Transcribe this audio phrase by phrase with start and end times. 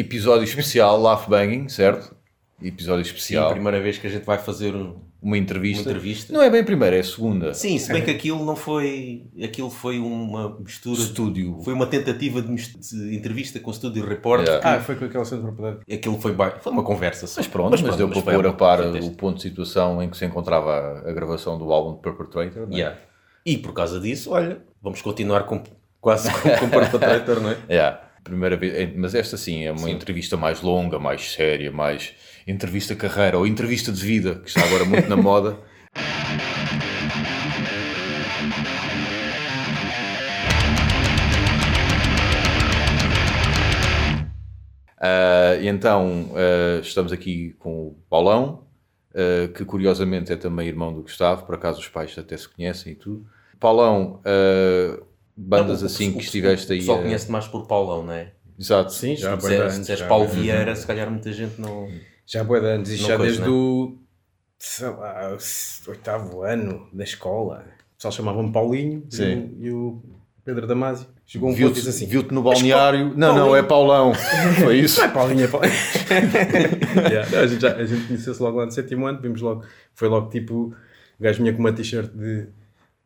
[0.00, 2.14] Episódio especial Laugh Banging, certo?
[2.62, 3.50] Episódio Sim, a especial.
[3.50, 5.82] primeira vez que a gente vai fazer um- Uma entrevista.
[5.82, 6.32] uma entrevista.
[6.32, 7.52] Não é bem a primeira, é a segunda.
[7.54, 9.26] Sim, se bem que aquilo não foi.
[9.42, 11.00] Aquilo foi uma mistura.
[11.00, 11.58] Estúdio.
[11.64, 14.46] Foi uma tentativa de, de entrevista com estúdio repórter.
[14.48, 14.76] Yeah.
[14.76, 15.82] Ah, foi com aquela cena de propriedade.
[15.92, 17.26] Aquilo foi, foi uma conversa.
[17.26, 17.40] só.
[17.40, 20.24] Mas pronto, mas, deu para pôr a par o ponto de situação em que se
[20.24, 20.70] encontrava
[21.04, 22.68] a, a gravação do álbum de Perpetrator.
[22.68, 22.80] não é?
[22.80, 22.98] Yeah.
[23.44, 25.62] E por causa disso, olha, vamos continuar com,
[26.00, 27.58] quase com, com Perpetrator, não é?
[27.68, 28.00] Yeah.
[28.22, 32.12] Primeira vez, é- mas esta sim é uma entrevista mais longa, mais séria, mais
[32.46, 35.58] entrevista carreira ou entrevista de vida, que está agora muito na moda.
[45.60, 48.64] E então ah, estamos aqui com o Paulão,
[49.14, 52.92] ah, que curiosamente é também irmão do Gustavo, por acaso os pais até se conhecem
[52.92, 53.26] e tudo.
[53.58, 54.22] Paulão,
[55.40, 56.78] bandas Não, o- assim o- que estiveste aí.
[56.80, 58.32] pessoal a- conhece mais por Paulão, não é?
[58.58, 58.92] Exato.
[58.92, 60.06] Sim, já Se disseres- anos, se disseres já.
[60.08, 61.88] Paulo Vieira, se calhar muita gente não.
[62.26, 63.48] Já bué de Não já coisa, desde né?
[63.48, 63.96] o
[64.58, 65.36] sei lá,
[65.86, 67.64] o oitavo ano da escola.
[67.92, 69.34] O pessoal chamava-me Paulinho e Sim.
[69.58, 70.02] o- e o
[70.44, 71.06] Pedro Damasio.
[71.26, 73.08] Chegou um e Viu-te disse assim: viu-te no balneário.
[73.16, 73.56] Não, não, Paulinho.
[73.56, 74.12] é Paulão.
[74.62, 75.00] Foi isso?
[75.00, 75.72] Não é Paulinho, é Paulinho.
[77.10, 79.64] Yeah, não, a gente, já, a gente conheceu-se logo lá no sétimo ano, vimos logo.
[79.94, 82.46] Foi logo tipo: o gajo vinha com uma t-shirt de,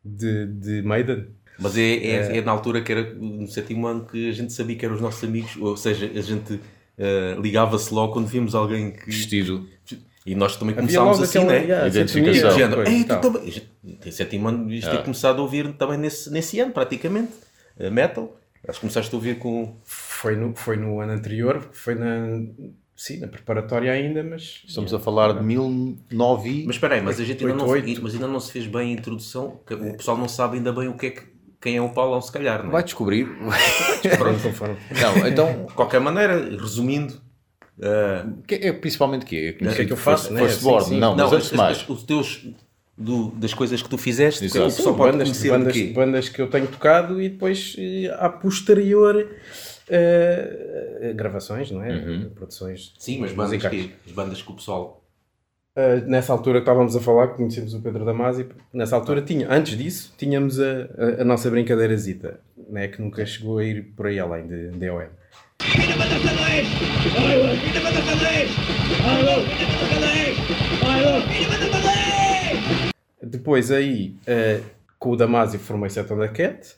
[0.03, 1.27] de, de Maiden.
[1.59, 4.75] Mas é, é, é na altura que era no sétimo ano que a gente sabia
[4.75, 6.59] que eram os nossos amigos, ou seja, a gente
[6.97, 9.05] eh, ligava-se logo quando víamos alguém que.
[9.05, 9.67] Vestido.
[10.25, 11.65] E nós também Havia começámos assim, aquela né?
[11.65, 12.49] yeah, Identificação.
[12.49, 14.11] De género, coisa, Ei, tu também.
[14.11, 15.03] Sétimo ano, isto ter Ah.
[15.03, 17.31] começado a ouvir também nesse, nesse ano, praticamente.
[17.77, 18.35] eh, metal.
[18.67, 19.75] Acho que começaste a ouvir com.
[19.83, 22.41] Foi no, foi no ano anterior, foi na,
[22.95, 26.65] sim, na preparatória ainda, mas Estamos a falar de 1009 e...
[26.65, 27.67] Mas espera aí, mas a gente ainda não,
[28.01, 29.59] mas ainda não se fez bem a introdução.
[29.69, 31.21] O pessoal não sabe ainda bem o que é que,
[31.65, 32.73] quem é o Paulão, se calhar, não é?
[32.73, 33.27] Vai descobrir.
[34.19, 34.77] pronto, não foram.
[35.01, 37.15] Não, então, De qualquer maneira, resumindo.
[37.81, 39.57] eh, que é principalmente o quê?
[39.59, 40.41] O que é que eu faço, né?
[40.41, 40.99] First Sim, sim.
[40.99, 41.89] Não, mas não, antes de mais.
[41.89, 42.47] os teus.
[42.97, 44.65] do- das coisas que tu fizeste, Exato.
[44.75, 49.27] pessoal pode bandas, conhecer bandas, bandas que eu tenho tocado e depois eh, a posterior
[49.89, 51.91] eh, gravações, não é?
[51.93, 52.29] Uhum.
[52.35, 55.01] Produções Sim, mas bandas que, as bandas que o pessoal.
[55.77, 59.51] Uh, nessa altura que estávamos a falar, que conhecemos o Pedro Damasi, nessa altura tinha,
[59.51, 64.07] antes disso, tínhamos a, a, a nossa brincadeirazita, né, que nunca chegou a ir por
[64.07, 65.09] aí além de DOM.
[73.21, 74.63] Depois aí, uh,
[74.97, 76.73] com o Damasi formei Seton da Cat,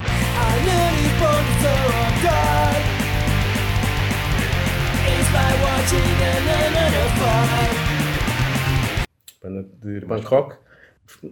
[9.84, 10.56] de punk rock.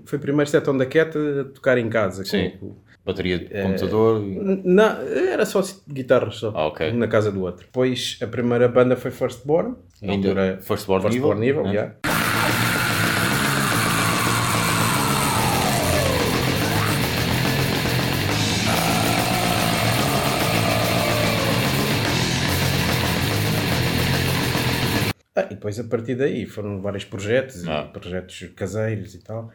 [0.06, 2.24] Foi o primeiro Seton da Cat a tocar em casa.
[2.26, 2.52] Sim.
[2.60, 2.76] com-
[3.06, 3.62] Bateria de É.
[3.62, 4.20] computador.
[4.64, 6.52] Não, era só guitarras só.
[6.56, 6.92] Ah, ok.
[6.94, 7.64] Na casa do outro.
[7.66, 9.76] Depois a primeira banda foi Firstborn.
[10.02, 11.72] Ainda altura, Firstborn Firstborn Evil, Evil, né?
[11.76, 11.96] yeah.
[25.66, 27.84] Depois a partir daí foram vários projetos, Ah.
[27.92, 29.52] projetos caseiros e tal.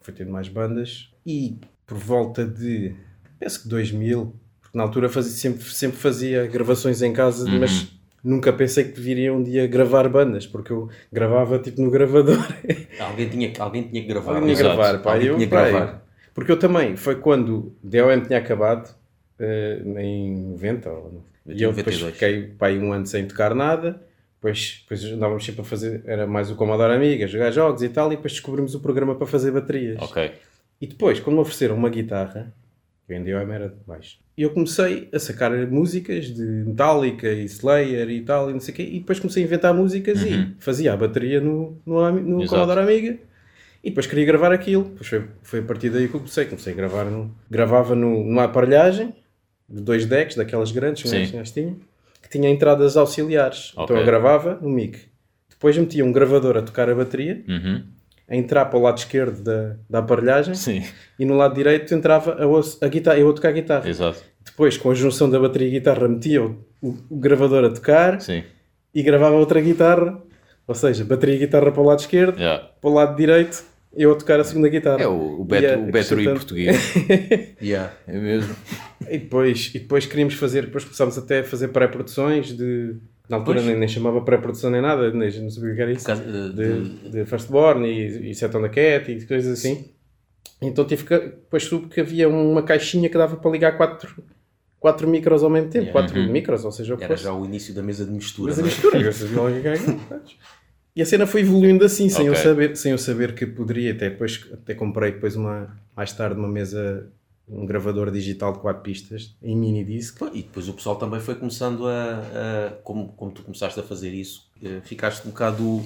[0.00, 1.12] Foi tendo mais bandas.
[1.24, 1.56] E
[1.86, 2.92] por volta de,
[3.38, 7.60] penso que 2000, porque na altura fazia, sempre, sempre fazia gravações em casa, Uhum.
[7.60, 7.86] mas
[8.24, 12.36] nunca pensei que viria um dia gravar bandas, porque eu gravava tipo no gravador.
[12.98, 14.30] Alguém tinha, alguém tinha que gravar.
[14.34, 15.12] Alguém tinha que gravar, pá.
[15.12, 16.04] Alguém Eu, tinha pá, gravar.
[16.34, 18.92] Porque eu também, foi quando DOM tinha acabado,
[19.38, 22.12] eh, em 90, ou- e eu depois 92.
[22.14, 24.02] fiquei pá, um ano sem tocar nada.
[24.40, 28.12] Depois, depois andávamos sempre a fazer, era mais o Commodore Amiga, jogar jogos e tal,
[28.12, 30.00] e depois descobrimos o programa para fazer baterias.
[30.00, 30.30] Ok.
[30.80, 32.52] E depois, quando me ofereceram uma guitarra,
[33.06, 37.44] que em DOM era de baixo, e eu comecei a sacar músicas de Metallica e
[37.46, 40.28] Slayer e tal, e não sei o quê, e depois comecei a inventar músicas Uhum.
[40.28, 42.46] e fazia a bateria no, no, no.
[42.46, 43.18] Commodore Amiga.
[43.82, 44.84] E depois queria gravar aquilo.
[44.84, 46.44] Depois foi, foi a partir daí que eu comecei.
[46.44, 49.12] Comecei a gravar no, gravava no, numa aparelhagem
[49.68, 51.87] de dois decks, daquelas grandes que nós tínhamos,
[52.28, 53.72] que tinha entradas auxiliares.
[53.74, 53.84] Ok.
[53.84, 54.98] Então eu gravava no mic.
[55.48, 57.82] Depois metia um gravador a tocar a bateria, Uhum.
[58.28, 60.84] a entrar para o lado esquerdo da, da aparelhagem Sim,
[61.18, 63.88] e no lado direito entrava a, a guitarra, eu a tocar a guitarra.
[63.88, 64.22] exato.
[64.44, 68.20] Depois, com a junção da bateria e guitarra, metia o, o- o gravador a tocar
[68.20, 68.42] Sim.
[68.94, 70.20] e gravava outra guitarra.
[70.66, 72.68] Ou seja, bateria e guitarra para o lado esquerdo, Yeah.
[72.80, 73.62] para o lado direito,
[73.96, 75.02] eu a tocar a segunda guitarra.
[75.02, 75.88] É o, o, E Beto, a- o Battery
[76.28, 76.94] acrescentando- português.
[77.60, 77.92] Yeah.
[78.06, 78.54] É mesmo.
[79.08, 82.96] E depois, e depois queríamos fazer, depois começámos até a fazer pré-produções de.
[83.28, 86.06] Na altura nem, nem chamava pré-produção nem nada, nem, não sabia o que era isso.
[86.06, 89.90] Casa- de- de- De, de Firstborn e, e Set on the Cat e coisas assim.
[90.60, 94.22] Então tive que, depois soube que havia uma caixinha que dava para ligar quatro,
[94.80, 95.92] quatro micros ao mesmo tempo, Yeah.
[95.92, 97.24] quatro micros, ou seja, o que Era fosse.
[97.24, 98.48] já o início da mesa de mistura.
[98.50, 98.72] Mas a não é?
[98.72, 98.98] mistura,
[99.62, 100.36] ganham, sabes?
[100.96, 102.42] E a cena foi evoluindo assim, sem, eu Ok.
[102.42, 103.92] saber, sem eu saber que poderia.
[103.92, 107.06] Até depois até comprei depois uma, mais tarde uma mesa,
[107.50, 110.20] um gravador digital de quatro pistas em mini disc.
[110.32, 114.12] E depois o pessoal também foi começando a, a- como, como tu começaste a fazer
[114.12, 115.82] isso, eh, ficaste um bocado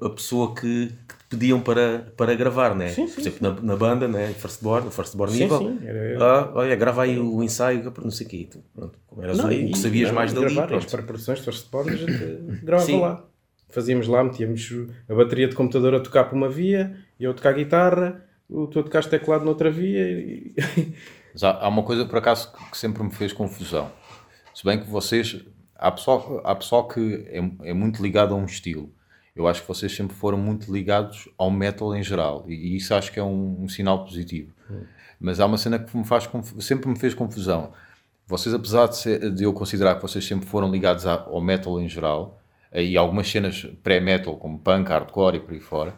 [0.00, 2.88] a pessoa que, que te pediam para, para gravar, né?
[2.88, 4.32] Sim, Por sim, exemplo, na, na banda, né?
[4.34, 5.58] Firstborn, Firstborn Sim, nível.
[5.58, 8.48] sim, era- Ah, olha, grava aí o ensaio, não sei o quê.
[8.50, 10.90] Tu, pronto, como eras Não, o e- que sabias não, mais dali, gravar, As pronto.
[10.90, 12.12] pré-produções de First Born a gente
[12.62, 13.00] gravava Sim.
[13.00, 13.24] lá.
[13.70, 14.68] Fazíamos lá, metíamos
[15.08, 18.78] a bateria de computador a tocar por uma via, eu a tocar guitarra, o tu
[18.80, 20.02] a tocar teclado noutra via.
[20.10, 20.54] E...
[21.32, 23.90] Mas há, há uma coisa, por acaso, que, sempre me fez confusão.
[24.54, 25.44] Se bem que vocês...
[25.74, 28.92] Há pessoal, há pessoal que é, é muito ligado a um estilo.
[29.34, 32.44] Eu acho que vocês sempre foram muito ligados ao metal em geral.
[32.46, 34.52] E, e isso acho que é um, um sinal positivo.
[35.18, 36.28] Mas há uma cena que me faz,
[36.60, 37.72] sempre me fez confusão.
[38.26, 41.80] Vocês, apesar de, ser- de eu considerar que vocês sempre foram ligados a- ao metal
[41.80, 42.38] em geral,
[42.74, 45.94] e algumas cenas pré-metal, como punk, hardcore e por aí fora,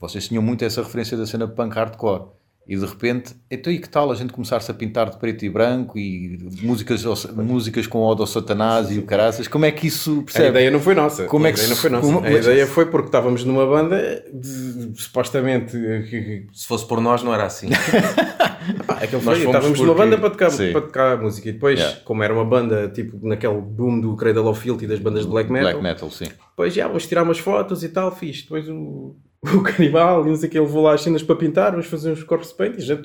[0.00, 2.24] vocês tinham muito essa referência da cena punk hardcore.
[2.66, 5.50] E de repente, então e que tal a gente começar-se a pintar de preto e
[5.50, 7.04] branco e músicas,
[7.36, 9.46] músicas com ódio ao satanás e o caraças?
[9.46, 10.48] Como é que isso A percebe?
[10.48, 11.24] ideia não foi nossa.
[11.26, 12.06] Como a é que ideia não foi nossa.
[12.06, 17.02] como- A ideia foi porque estávamos numa banda de- de- supostamente que- Se fosse por
[17.02, 17.68] nós, não era assim.
[18.86, 20.72] Pá, aquele Nós foi, fomos estávamos numa porque- banda para tocar, Sim.
[20.72, 22.00] para tocar música e depois, Yeah.
[22.02, 25.30] como era uma banda tipo naquele boom do Cradle of Filth e das bandas de
[25.30, 26.24] black metal, Black metal, sim.
[26.50, 28.40] depois já vamos tirar umas fotos e tal, fiz.
[28.42, 29.16] Depois o,
[29.52, 31.86] o canibal e não sei o que, ele levou lá as cenas para pintar, vamos
[31.86, 32.98] fazer uns corpos paint e já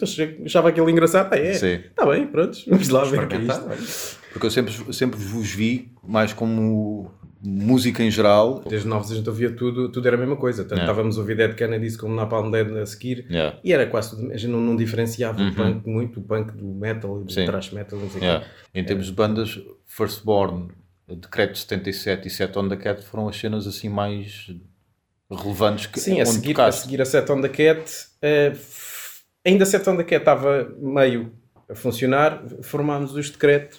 [0.45, 1.33] achava aquele engraçado.
[1.33, 1.73] Ah, é, Sim.
[1.89, 4.19] está bem, pronto, vamos lá ver o que é isto.
[4.31, 8.61] Porque eu sempre, sempre vos vi mais como música em geral.
[8.67, 10.63] Desde novos a gente ouvia tudo, tudo era a mesma coisa.
[10.63, 10.91] Tanto Yeah.
[10.91, 13.25] estávamos a ouvir Dead Kennedys como Napalm Dead a seguir.
[13.29, 13.57] Yeah.
[13.63, 16.65] E era quase tudo, a gente não, não diferenciava o punk muito, o punk do
[16.65, 17.45] metal e do Sim.
[17.45, 18.21] thrash metal, não sei.
[18.21, 18.45] Yeah.
[18.73, 20.67] Em termos de bandas, Firstborn,
[21.07, 24.51] Decreto 77 e Set on the Cat foram as cenas assim mais
[25.29, 27.91] relevantes que Sim, a onde seguir, a seguir a Set on the Cat,
[28.21, 31.31] f- ainda a Set on the Cat estava meio
[31.69, 33.77] a funcionar, formámos os decreto,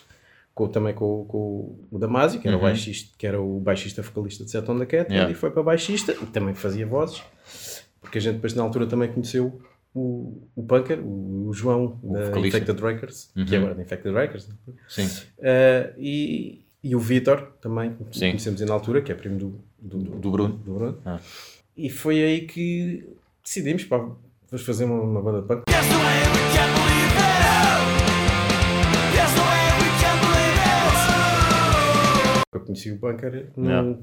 [0.55, 4.44] com, também com, com o Damasio, que era, o baixista, que era o baixista vocalista
[4.44, 5.14] de Set on the Cat, Uhum.
[5.17, 5.32] Yeah.
[5.32, 7.23] e foi para baixista, e também fazia vozes,
[8.00, 9.61] porque a gente depois na altura também conheceu
[9.93, 12.58] o, o Punker, o, o João, da vocalista.
[12.58, 13.58] Infected Records, que Uhum.
[13.58, 14.55] agora é da Infected Records, né?
[14.88, 15.08] Sim.
[15.41, 18.29] Eh, e, e o Vitor também, que Sim.
[18.31, 20.55] conhecemos na altura, que é primo do, do, do, Do Bruno.
[20.55, 20.99] do Bruno.
[21.05, 21.19] Ah.
[21.77, 23.06] E foi aí que
[23.43, 25.62] decidimos, pá, vamos fazer uma, uma banda de punk.
[32.53, 33.99] Eu conheci o bunker no, Yeah.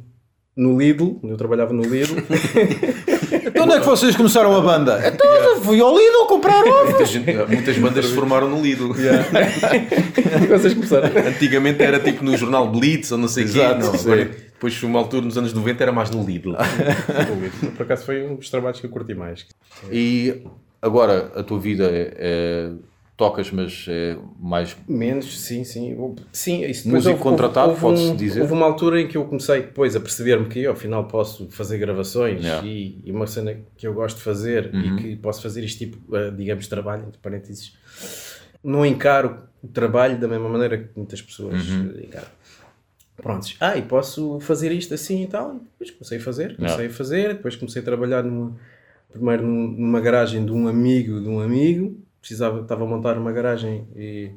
[0.56, 2.15] no Lidl, eu trabalhava no Lidl.
[3.31, 5.01] Então onde é que vocês começaram a banda?
[5.07, 6.89] Então eu fui ao Lidl comprar ovos.
[6.89, 8.91] Muita gente- muitas bandas se formaram no Lidl.
[8.95, 11.09] e vocês começaram.
[11.27, 13.59] Antigamente era tipo no jornal Blitz ou não sei o quê.
[13.79, 16.51] Não, agora, depois, uma altura nos anos 90, era mais no Lidl.
[17.29, 17.71] No Lidl.
[17.75, 19.45] Por acaso foi um dos trabalhos que eu curti mais.
[19.91, 20.44] E
[20.81, 22.69] agora a tua vida é, é-
[23.17, 25.95] tocas, mas é mais Menos, sim, sim.
[25.97, 28.41] Houve- Sim, isso Músico contratado, houve pode-se um- dizer.
[28.41, 31.79] Houve uma altura em que eu comecei depois a perceber-me que eu, afinal posso fazer
[31.79, 32.65] gravações Yeah.
[32.67, 34.97] e, e uma cena que eu gosto de fazer Uhum.
[34.97, 37.73] e que posso fazer este tipo, eh, digamos, de trabalho, entre parênteses.
[38.63, 41.93] Não encaro o trabalho da mesma maneira que muitas pessoas Uhum.
[42.03, 42.27] encaram.
[43.15, 45.55] Prontos, ah, e posso fazer isto assim e tal.
[45.55, 48.55] Depois comecei a fazer, comecei a fazer, depois comecei a trabalhar numa,
[49.12, 51.97] primeiro num- numa garagem de um amigo de um amigo,
[52.27, 54.31] precisava, estava a montar uma garagem e,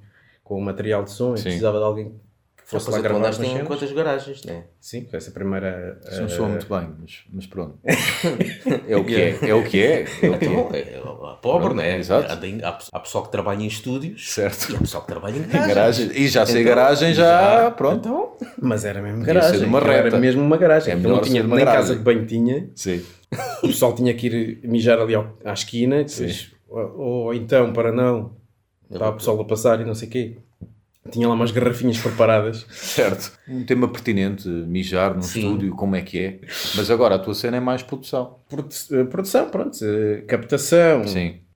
[0.44, 1.44] com material de som e Sim.
[1.44, 2.14] precisava de alguém
[2.56, 3.66] que fosse Depois lá gravar andaste umas em cenas.
[3.68, 4.64] quantas garagens, né?
[4.80, 5.98] Sim, com essa primeira...
[6.08, 7.78] Isso não eh, soa muito bem, mas, mas pronto.
[8.86, 10.02] É o que é, é o que é.
[10.22, 10.78] é, o que Então, é.
[10.78, 11.00] é, é
[11.42, 11.98] pobre, Pronto, né?
[11.98, 12.28] exato.
[12.32, 14.70] Há, há, há pessoal que trabalha em estúdios Certo.
[14.72, 15.74] e há pessoal que trabalha em Em garagens.
[15.74, 16.10] garagem.
[16.14, 17.98] E já sei Então, garagem, já, pronto.
[18.08, 19.64] Então, Mas era mesmo garagem.
[19.64, 20.06] uma aquilo reta.
[20.08, 20.90] Era mesmo uma garagem.
[20.90, 21.86] É Aquilo não melhor tinha ser uma nem garagem.
[21.88, 22.70] casa de banho tinha.
[22.76, 23.02] Sim.
[23.62, 26.04] O pessoal tinha que ir mijar ali ao- à esquina.
[26.04, 28.32] Depois, ou, ou então, para não,
[28.90, 30.36] estava o pessoal a passar e não sei o quê.
[31.10, 32.66] Tinha lá umas garrafinhas preparadas.
[32.70, 33.32] Certo.
[33.48, 35.40] Um tema pertinente, mijar num Sim.
[35.40, 36.40] estúdio, como é que é.
[36.76, 38.36] Mas agora a tua cena é mais produção.
[38.48, 39.76] Produ- eh, produção, pronto.
[39.82, 41.02] eh, Captação,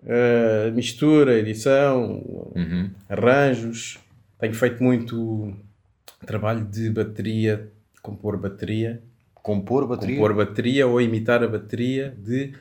[0.06, 2.23] eh, mistura, edição,
[2.56, 2.90] Uhum.
[3.09, 3.99] arranjos.
[4.40, 5.52] Tenho feito muito
[6.26, 7.68] trabalho de bateria,
[8.02, 9.02] compor bateria.
[9.35, 10.16] Compor bateria.
[10.16, 12.54] compor bateria ou imitar a bateria de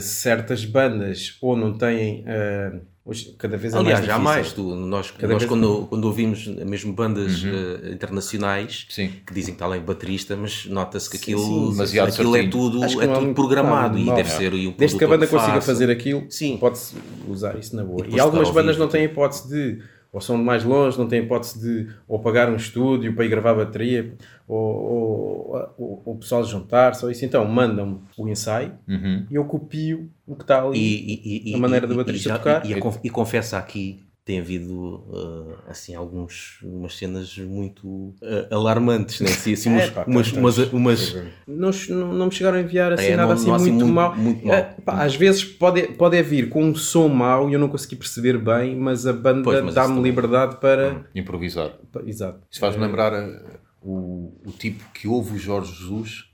[0.00, 2.72] certas bandas ou não têm eh,
[3.04, 4.34] hoje cada vez é aliás, mais já difícil.
[4.34, 4.52] mais.
[4.52, 9.10] Tu, nós Cada nós vez- quando, quando ouvimos mesmo bandas eh, internacionais Sim.
[9.26, 12.36] que dizem que está lá em baterista, mas nota-se que Sim, aquilo, sim, demasiado aquilo
[12.36, 14.14] é tudo, é não há tudo programado não, e não.
[14.14, 15.66] deve ser aí um Desde que a banda consiga faça.
[15.66, 16.56] fazer aquilo, Sim.
[16.58, 16.94] pode-se
[17.28, 18.06] usar isso na boa.
[18.06, 19.82] E E, algumas bandas não têm hipótese de
[20.12, 23.28] ou são de mais longe, não têm hipótese de ou pagar um estúdio para ir
[23.30, 24.14] gravar a bateria,
[24.46, 27.24] ou, ou, o pessoal juntar-se, ou isso.
[27.24, 29.26] Então mandam-me o ensaio Uhum.
[29.30, 30.78] e eu copio o que está ali.
[30.78, 31.14] E,
[31.48, 32.64] e- e- A maneira do e- baterista tocar.
[32.66, 38.14] E, e confessa aqui tem havido uh, assim alguns umas cenas muito uh,
[38.54, 39.28] alarmantes, né?
[39.28, 41.14] Assim, assim, umas, É, pá, umas, umas, umas-
[41.46, 43.84] não, não, não me chegaram a enviar assim É, nada não- assim não assim muito,
[43.86, 44.14] muito- mau.
[44.16, 44.54] muito mau.
[44.56, 47.68] É, pá, às vezes pode, pode é vir com um som mau e eu não
[47.68, 51.04] consegui perceber bem, mas a banda dá-me liberdade para.
[51.14, 51.70] Improvisar.
[51.90, 52.40] pa- Exato.
[52.48, 53.42] Isso faz-me lembrar eh,
[53.82, 56.26] o, o tipo que ouve o Jorge Jesus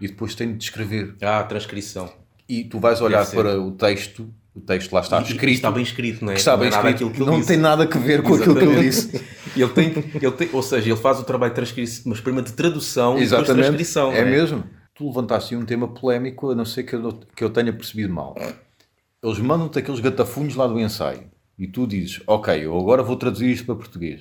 [0.00, 1.14] e depois tem de descrever.
[1.22, 2.12] Ah, transcrição.
[2.46, 5.70] E tu vais olhar para o texto, o texto lá está E- e escrito, Está
[5.70, 6.34] bem escrito, não é?
[6.34, 7.48] que está bem não é nada escrito, aquilo que ele não disse.
[7.48, 8.90] tem nada a ver com aquilo que ele Exatamente.
[8.90, 9.36] disse.
[9.56, 9.86] Ele tem,
[10.20, 13.20] ele tem, ou seja, ele faz o trabalho de transcrição, mas primeiro de tradução e
[13.20, 13.64] depois de Exatamente.
[13.68, 14.12] transcrição.
[14.12, 14.64] É não mesmo.
[14.94, 18.12] Tu levantaste aí um tema polémico, a não ser que eu, que eu tenha percebido
[18.12, 18.34] mal.
[19.22, 21.22] Eles mandam-te aqueles gatafunhos lá do ensaio
[21.58, 24.20] e tu dizes, ok, eu agora vou traduzir isto para português.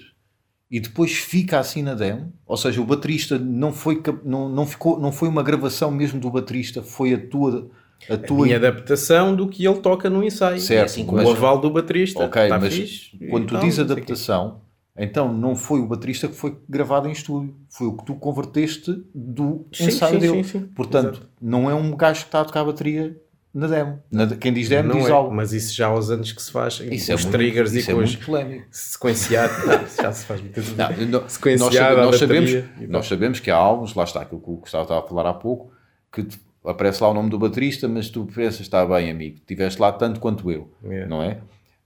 [0.71, 4.97] E depois fica assim na demo, ou seja, o baterista não foi, não, não ficou,
[4.99, 7.69] não foi uma gravação mesmo do baterista, foi a tua,
[8.09, 10.59] a tua minha adaptação do que ele toca no ensaio.
[10.59, 12.23] Certo, É assim, com mas- o aval do baterista.
[12.23, 14.61] Ok, mas fixe, quando tu tal, dizes adaptação,
[14.97, 19.03] então não foi o baterista que foi gravado em estúdio, foi o que tu converteste
[19.13, 20.43] do Sim, ensaio sim, dele.
[20.43, 20.59] sim.
[20.75, 21.29] Portanto, Exato.
[21.41, 23.19] não é um gajo que está a tocar a bateria
[23.53, 23.99] na demo.
[24.11, 25.33] Na- quem diz demo Não diz é, algo.
[25.33, 27.73] mas isso já há uns anos que se faz Isso com é os muito- triggers
[27.73, 28.65] e é com os muito polémico.
[28.69, 29.53] sequenciado.
[29.65, 30.75] Não, já se faz vezes.
[30.75, 32.51] Não, não, nós, Sequenciado sabe- à nós sabemos,
[32.89, 35.33] nós sabemos que há álbuns, lá está aquilo que o Gustavo estava a falar há
[35.33, 35.71] pouco,
[36.11, 36.27] que
[36.65, 40.19] aparece lá o nome do baterista, mas tu pensas, está bem, amigo, estiveste lá tanto
[40.19, 41.07] quanto eu, Yeah.
[41.07, 41.39] não é?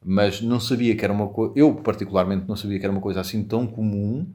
[0.03, 3.19] Mas não sabia que era uma coisa, eu particularmente não sabia que era uma coisa
[3.21, 4.25] assim tão comum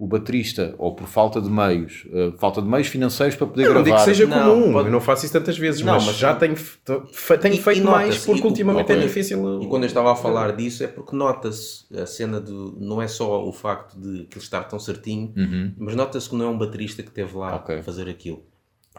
[0.00, 3.74] o baterista, ou por falta de meios, eh, falta de meios financeiros para poder Eu
[3.74, 4.04] não digo gravar.
[4.04, 6.36] que seja Não, comum, pode- eu não faço isso tantas vezes, Não, mas, mas- já
[6.36, 9.60] tenho, fe- tenho E- feito e mais porque e ultimamente é difícil.
[9.60, 12.76] E quando eu estava a falar disso é porque nota-se a cena do.
[12.78, 15.72] Não é só o facto de ele estar tão certinho, Uhum.
[15.76, 17.78] mas nota-se que não é um baterista que esteve lá Ok.
[17.78, 18.40] a fazer aquilo.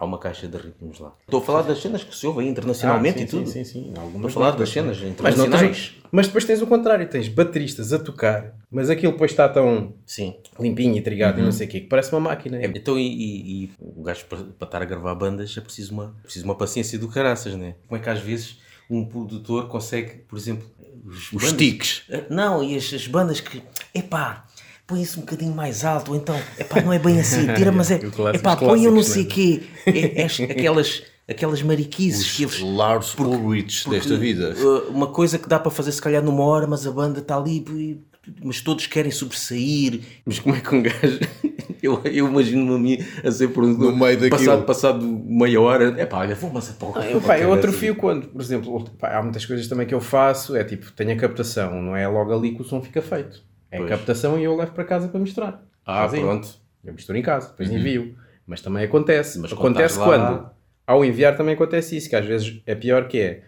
[0.00, 1.12] Há uma caixa de ritmos lá.
[1.20, 3.46] Estou a falar das cenas que se ouve aí internacionalmente Ah, sim, e tudo.
[3.46, 3.88] Sim, sim, sim.
[3.88, 5.62] Estou Algumas a falar das cenas Mas, internacionais.
[5.62, 9.92] notas, mas depois tens o contrário, tens bateristas a tocar, mas aquilo depois está tão
[10.06, 10.36] Sim.
[10.58, 12.56] limpinho e trigado e não sei o quê, que parece uma máquina.
[12.56, 15.92] É, Então, e, e- e o gajo para, para estar a gravar bandas é preciso
[15.92, 17.74] uma, preciso uma paciência do caraças, né?
[17.86, 20.66] Como é que às vezes um produtor consegue, por exemplo,
[21.04, 22.02] os, Os bandas- sticks.
[22.10, 23.62] Ah, Não, e as, as bandas que,
[23.94, 24.46] epá,
[24.90, 27.90] põe isso um bocadinho mais alto, ou então, epá, não é bem assim, tira, mas
[27.92, 29.28] é, O epá, os põe eu não clássicos, sei né?
[29.30, 29.62] quê.
[29.86, 32.60] É, é as- aquelas, aquelas mariquices que eles.
[32.60, 34.54] Lars Ulrich desta vida.
[34.58, 37.36] Uh, uma coisa que dá para fazer se calhar numa hora, mas a banda está
[37.36, 38.02] ali,
[38.42, 40.00] mas todos querem sobressair.
[40.26, 41.20] Mas como é que um gajo.
[41.82, 44.30] Eu, eu imagino-me a mim a ser por No meio daquilo.
[44.30, 47.10] Passado, passado meia hora, é pá, olha, vou mas a tocar.
[47.10, 50.54] Eu, pá, eu atrofio quando, por exemplo, pá, há muitas coisas também que eu faço,
[50.54, 53.42] é tipo, tenho a captação, não é logo ali que o som fica feito.
[53.70, 53.88] É Pois.
[53.88, 55.62] captação e eu levo para casa para misturar.
[55.86, 56.48] Ah, pronto.
[56.84, 58.16] Eu misturo em casa, depois envio.
[58.46, 59.38] Mas também acontece.
[59.38, 60.50] Mas quando acontece estás lá- quando,
[60.86, 63.44] ao enviar também acontece isso, que às vezes é pior que é,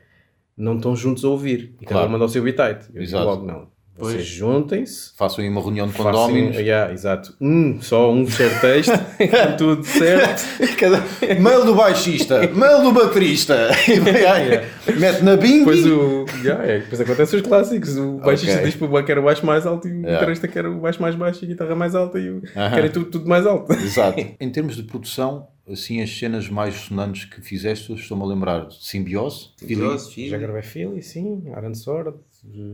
[0.56, 1.74] não estão juntos a ouvir.
[1.80, 2.08] E cada Claro.
[2.08, 2.62] um manda o seu bitite.
[2.88, 3.24] Eu digo Exato.
[3.24, 3.68] logo, não.
[3.94, 4.26] Vocês Pois.
[4.26, 6.56] juntem-se, Façam aí uma reunião de façam, condóminos.
[6.56, 10.42] yeah, exato, um, só um fechar texto, com tudo certo.
[10.78, 11.02] Cada-
[11.38, 13.68] Mail do baixista, mail do baterista.
[14.32, 15.58] Aí, Mete na Bing.
[15.60, 17.96] Depois, o, yeah, é, depois acontecem os clássicos.
[17.98, 18.64] O baixista Ok.
[18.66, 20.12] diz para o banco que era o baixo mais alto e o Yeah.
[20.18, 22.74] guitarrista quer o baixo mais baixo e a guitarra mais alta e o, Aham.
[22.74, 23.72] querem tudo, tudo mais alto.
[23.74, 24.18] Exato.
[24.40, 28.84] Em termos de produção, assim, as cenas mais sonantes que fizeste, estou-me a lembrar de
[28.84, 29.50] Simbiose.
[29.58, 32.16] Simbiose, Já gravei Philly, sim, Iron Sword,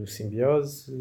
[0.06, 0.92] Simbiose,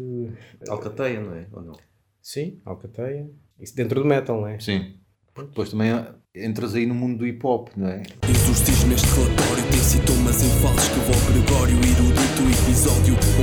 [0.60, 1.46] eh, Alcateia, não é?
[1.52, 1.74] Ou não?
[2.20, 3.28] sim, Alcateia.
[3.58, 4.60] Isso dentro do metal, não é?
[4.60, 4.94] Sim.
[5.34, 5.90] Depois também
[6.34, 7.98] entras aí no mundo do hip hop, não é?
[7.98, 13.38] Neste relatório tem sintomas em falsos que o Gregório erudito episódio com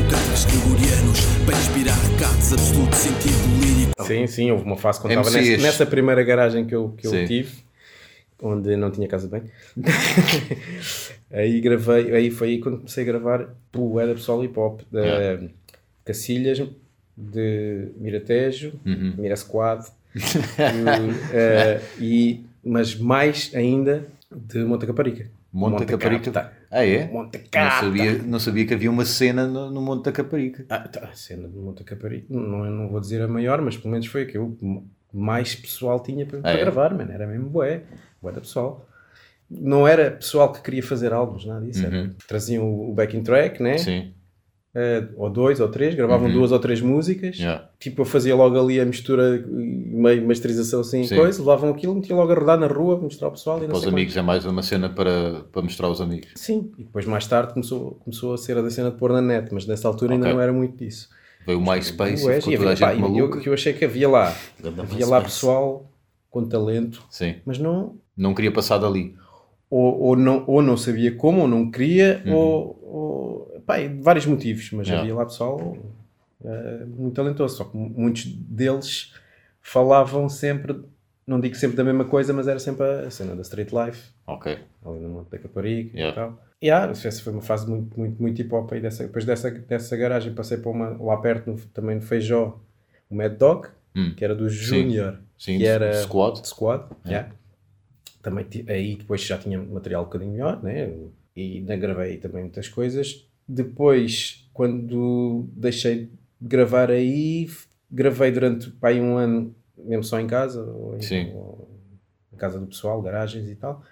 [0.46, 5.62] gregorianos para inspirar recados absoluto sentido lírico Sim, sim, houve uma fase quando estava nessa,
[5.62, 7.25] nessa primeira garagem que eu, que eu Sim.
[7.25, 7.63] tive,
[8.41, 9.51] onde não tinha casa de banho.
[11.32, 15.01] aí gravei, aí foi aí quando comecei a gravar o Era Pessoal Hip Hop, da
[15.01, 15.48] Yeah.
[16.03, 16.62] Cacilhas,
[17.17, 19.15] de Miratejo, Uhum.
[19.17, 19.86] Mira Squad,
[22.00, 25.27] e, e, mas mais ainda de Monte Caparica.
[25.51, 26.32] Monte, da Caparica.
[26.32, 26.53] Capta.
[26.70, 27.08] Ah, é?
[27.08, 30.65] Monte Não sabia, não sabia que havia uma cena no, no Monte da Caparica.
[30.70, 33.91] Ah, tá, a cena de Monte Caparica, não, não vou dizer a maior, mas pelo
[33.91, 34.58] menos foi a que eu
[35.13, 36.60] mais pessoal tinha para, para é?
[36.60, 37.10] gravar, mano.
[37.12, 37.84] Era mesmo bué,
[38.22, 38.86] bué da pessoal.
[39.50, 41.86] Não era pessoal que queria fazer álbuns, nada disso.
[41.86, 43.74] era- traziam o o backing track, né?
[43.74, 43.78] Uhum.
[43.78, 44.12] Sim.
[44.78, 47.38] Eh, ou dois ou três, gravavam duas ou três músicas.
[47.38, 47.44] Uhum.
[47.46, 47.70] Yeah.
[47.80, 51.16] Tipo, eu fazia logo ali a mistura, meio masterização assim, Sim.
[51.16, 53.78] coisa, levavam aquilo, metia logo a rodar na rua, mostrar ao pessoal e não Para
[53.78, 56.32] os amigos é mais uma cena para, para mostrar aos amigos.
[56.36, 59.22] Sim, e depois mais tarde começou, começou a ser a da cena de pôr na
[59.22, 60.34] net, mas nessa altura ainda Ok.
[60.36, 61.08] não era muito disso.
[61.48, 63.40] Veio o MySpace e ficou e toda a gente eu, maluca.
[63.40, 65.90] que eu achei que havia lá, havia lá pessoal
[66.30, 67.36] com talento, Sim.
[67.46, 69.16] mas não, Não queria passar dali.
[69.69, 74.72] Ou, ou não, ou não sabia como, ou não queria, ou, ou pá, vários motivos,
[74.72, 75.01] mas Yeah.
[75.01, 75.77] havia lá pessoal
[76.43, 79.13] eh, muito talentoso, só que muitos deles
[79.62, 80.79] falavam sempre,
[81.25, 84.57] não digo sempre da mesma coisa, mas era sempre a cena da street life, Ok.
[84.86, 86.12] ali no Monte da Caparica Yeah.
[86.12, 86.45] e tal.
[86.62, 89.51] E ah, essa foi uma fase muito, muito, muito hip hop aí dessa, depois dessa,
[89.51, 92.60] dessa garagem passei para uma lá perto, no- também no Feijó,
[93.10, 94.13] o Mad Dog, Hum.
[94.15, 96.45] que era do Junior, Sim, que era Squad.
[96.45, 97.29] Squad, yeah.
[98.25, 100.91] Também aí depois já tinha material um bocadinho melhor, né?
[101.36, 103.24] E ainda gravei também muitas coisas.
[103.48, 106.10] Depois, quando deixei de
[106.41, 107.48] gravar aí,
[107.91, 111.70] gravei durante pá, aí um ano mesmo só em casa, ou em, ou
[112.34, 113.84] em casa do pessoal, garagens e tal.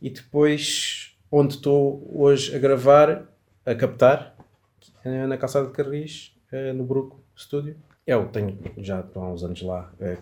[0.00, 3.28] E depois, onde estou hoje a gravar,
[3.66, 4.36] a captar,
[5.04, 7.76] eh, na calçada de Carris, eh, no Bruco Studio.
[8.06, 10.18] Eu tenho, já estou há uns anos lá, eh,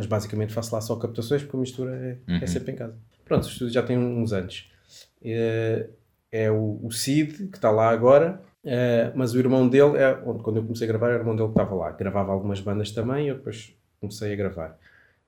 [0.00, 2.96] mas basicamente faço lá só captações porque a mistura é, é sempre em casa.
[3.26, 4.72] Pronto, o estúdio já tem uns anos.
[5.22, 5.90] É,
[6.32, 10.42] é o, o Cid, que está lá agora, eh, mas o irmão dele, é, onde,
[10.42, 11.90] quando eu comecei a gravar, era o irmão dele que estava lá.
[11.92, 14.78] Gravava algumas bandas também e eu depois comecei a gravar.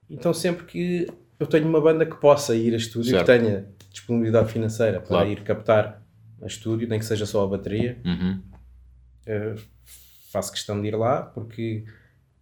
[0.09, 1.07] Então sempre que
[1.39, 3.25] eu tenho uma banda que possa ir a estúdio, Certo.
[3.25, 5.29] que tenha disponibilidade financeira para Claro.
[5.29, 6.01] ir captar
[6.41, 8.41] a estúdio, nem que seja só a bateria, Uhum.
[9.27, 9.55] eh,
[10.31, 11.85] faço questão de ir lá porque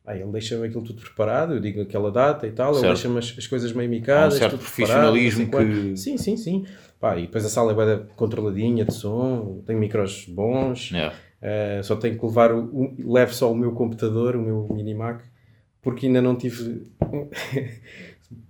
[0.05, 2.93] ah, ele deixa-me aquilo tudo preparado, eu digo aquela data e tal, ele Certo.
[2.93, 6.65] deixa-me as, as coisas meio micadas, Há um certo profissionalismo que- Sim, sim, sim.
[6.99, 11.15] Pá, e depois a sala é bué controladinha de som, tem micros bons, Yeah.
[11.41, 14.93] eh, só tenho que levar, o, o- levo só o meu computador, o meu mini
[14.93, 15.21] Mac,
[15.81, 16.87] porque ainda não tive...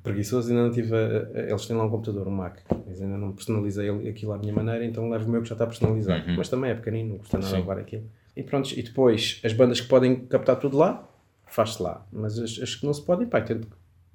[0.03, 0.93] preguiçoso, ainda não tive.
[0.96, 4.31] a- a- eles têm lá um computador, um Mac, mas ainda não personalizei ele- aquilo
[4.34, 6.24] à minha maneira, então levo o meu que já está personalizado.
[6.38, 7.58] Mas também é pequenino, não custa nada Sim.
[7.58, 8.03] levar aquilo.
[8.36, 11.08] E pronto, e depois as bandas que podem captar tudo lá,
[11.51, 12.05] faz-se lá.
[12.12, 13.67] Mas as, as que não se podem, pá, tento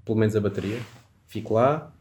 [0.05, 0.79] pelo menos a bateria,
[1.27, 1.93] fico lá,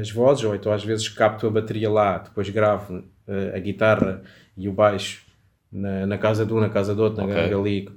[0.00, 4.22] as vozes, ou então às vezes capto a bateria lá, depois gravo eh, a guitarra
[4.56, 5.24] e o baixo
[5.72, 7.34] na, na casa de um, na casa do outro, na Ok.
[7.34, 7.88] garganta ali,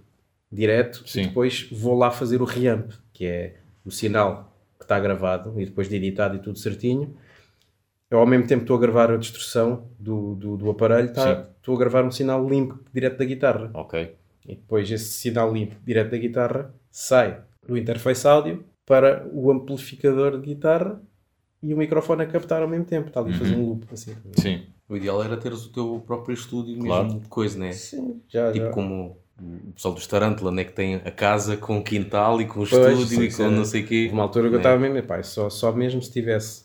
[0.51, 1.23] direto, Sim.
[1.23, 5.65] e depois vou lá fazer o reamp, que é o sinal que está gravado e
[5.65, 7.15] depois de editado e tudo certinho.
[8.09, 11.75] Eu ao mesmo tempo estou a gravar a distorção do, do, do aparelho, tá, estou
[11.75, 13.69] a gravar um sinal limpo direto da guitarra.
[13.73, 14.15] Ok.
[14.47, 20.39] E depois esse sinal limpo direto da guitarra sai do interface áudio para o amplificador
[20.39, 21.01] de guitarra
[21.61, 23.09] e o microfone a captar ao mesmo tempo.
[23.09, 24.15] Está ali a fazer um loop assim.
[24.39, 24.63] Sim.
[24.87, 27.05] O ideal era teres o teu próprio estúdio Claro.
[27.05, 27.73] mesmo de coisa, né?
[27.73, 28.71] Sim, já, Tipo já.
[28.71, 30.63] como o pessoal dos Tarantula, né?
[30.63, 33.49] Que tem a casa com quintal e com Pois, estúdio sim, e com sim.
[33.51, 34.09] não sei o quê.
[34.13, 34.63] Uma altura que eu né?
[34.63, 36.63] estava mesmo, pá, só, só mesmo se tivesse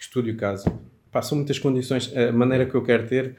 [0.00, 0.72] estúdio casa.
[1.12, 2.12] Pá, são muitas condições.
[2.16, 3.36] A maneira que eu quero ter,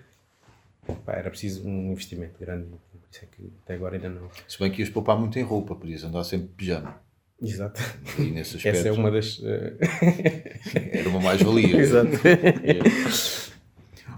[1.05, 2.67] pá, era preciso um investimento grande.
[3.15, 4.30] Isso é que até agora ainda não.
[4.47, 6.99] Se bem que ias poupar muito em roupa, podias andar sempre de pijama.
[7.41, 7.82] Exato.
[8.19, 9.41] E nesse aspecto Essa é uma das.
[9.43, 9.73] eh,
[10.99, 11.78] era uma mais-valia.
[11.78, 12.12] Exato.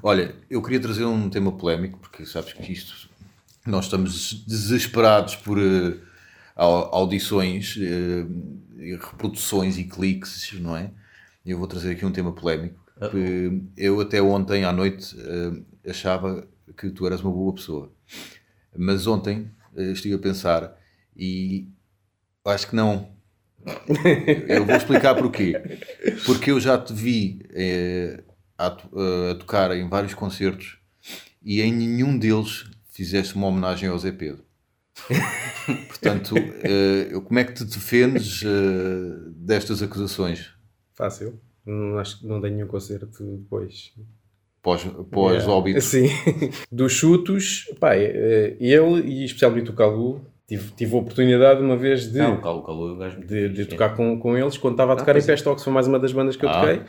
[0.01, 3.09] Olha, eu queria trazer um tema polémico, porque sabes que isto.
[3.65, 5.57] Nós estamos desesperados por
[6.55, 10.91] au- audições, e reproduções e cliques, não é?
[11.45, 12.79] Eu vou trazer aqui um tema polémico.
[13.11, 17.91] que eu até ontem à noite eh, achava que tu eras uma boa pessoa.
[18.77, 20.77] Mas ontem eh, estive a pensar
[21.15, 21.67] e
[22.45, 23.11] acho que não.
[24.47, 25.53] Eu vou explicar porquê.
[26.25, 28.23] Porque eu já te vi eh,
[28.57, 30.77] a, eh, a tocar em vários concertos
[31.43, 34.43] e em nenhum deles fizeste uma homenagem ao Zé Pedro.
[35.87, 36.35] Portanto,
[37.11, 38.41] eu- como é que te defendes
[39.35, 40.51] destas acusações?
[40.95, 41.39] Fácil.
[41.65, 43.93] Não, acho que não tenho nenhum concerto depois.
[44.67, 45.79] Pós, pós Yeah.
[45.79, 46.09] Sim.
[46.69, 52.11] Dos chutos, pá, eh, ele e especialmente o Calu, tive, tive a oportunidade uma vez
[52.11, 55.11] de, Não, Calo, Calo é de, de tocar com, com eles quando estava a tocar
[55.11, 55.31] em pois é.
[55.31, 56.83] Pestox, foi mais uma das bandas que eu Ah.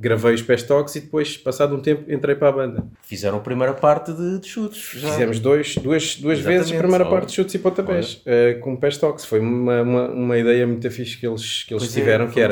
[0.00, 2.86] Gravei os Pestox e depois, passado um tempo, entrei para a banda.
[3.02, 4.92] Fizeram a primeira parte de, de chutes.
[4.94, 5.08] Já.
[5.10, 6.44] Fizemos dois, duas, duas Exatamente.
[6.46, 7.10] vezes a primeira Olha.
[7.10, 9.24] parte de chutes e pontapés eh, com Pestox.
[9.24, 12.34] Foi uma, uma, uma ideia muito fixe que eles, que eles Pois é, tiveram, que
[12.34, 12.42] foi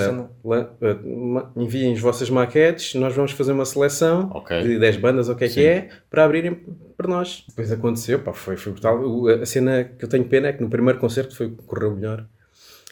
[0.42, 4.60] uma era ma- enviem as vossas maquetes, nós vamos fazer uma seleção Ok.
[4.62, 5.60] de 10 bandas, ou o que é que Sim.
[5.62, 6.52] é, para abrirem
[6.96, 7.44] para nós.
[7.48, 8.98] Depois aconteceu, pá, foi, foi brutal.
[9.00, 11.62] O- A cena que eu tenho pena é que no primeiro concerto foi o que
[11.62, 12.26] correu melhor.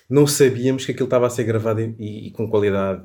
[0.09, 3.03] Não sabíamos que aquilo estava a ser gravado e, e com qualidade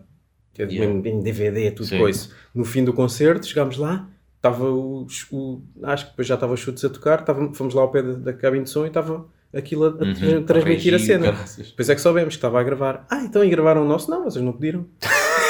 [0.67, 1.09] que é Yeah.
[1.09, 1.97] em, em DVD, tudo Sim.
[1.99, 2.29] coisa.
[2.53, 6.59] No fim do concerto, chegámos lá, estava o, o- acho que depois já estava os
[6.59, 9.25] chutes a tocar, estava, fomos lá ao pé da, da cabine de som e estava
[9.53, 11.25] aquilo a, a tra- transmitir a Regi, cena.
[11.31, 11.69] caraças.
[11.69, 13.05] Depois é que soubemos que estava a gravar.
[13.09, 14.09] Ah, então e gravaram o nosso?
[14.11, 14.85] Não, vocês não pediram.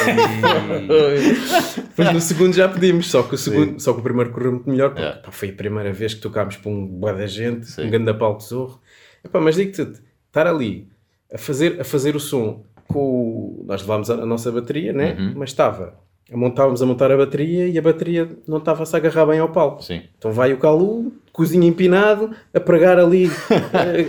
[1.76, 4.68] Depois no segundo já pedimos, só que o, segundo, só que o primeiro correu muito
[4.70, 5.22] melhor, porque Yeah.
[5.22, 7.86] pá, foi a primeira vez que tocámos para um boa da gente, Sim.
[7.86, 8.80] um grande pau de zorro.
[9.24, 9.82] Epá, mas digo-te,
[10.26, 10.88] estar ali
[11.32, 13.64] a fazer, a fazer o som com.
[13.66, 15.16] Nós levámos a, a nossa bateria, né?
[15.18, 15.32] Uhum.
[15.36, 15.94] Mas estava...
[16.32, 19.38] a Estávamos a montar a bateria e a bateria não estava a se agarrar bem
[19.40, 19.82] ao palco.
[19.82, 20.02] Sim.
[20.18, 23.28] Então vai o Calu, cozinha empinado, a pregar ali,
[23.74, 24.06] eh,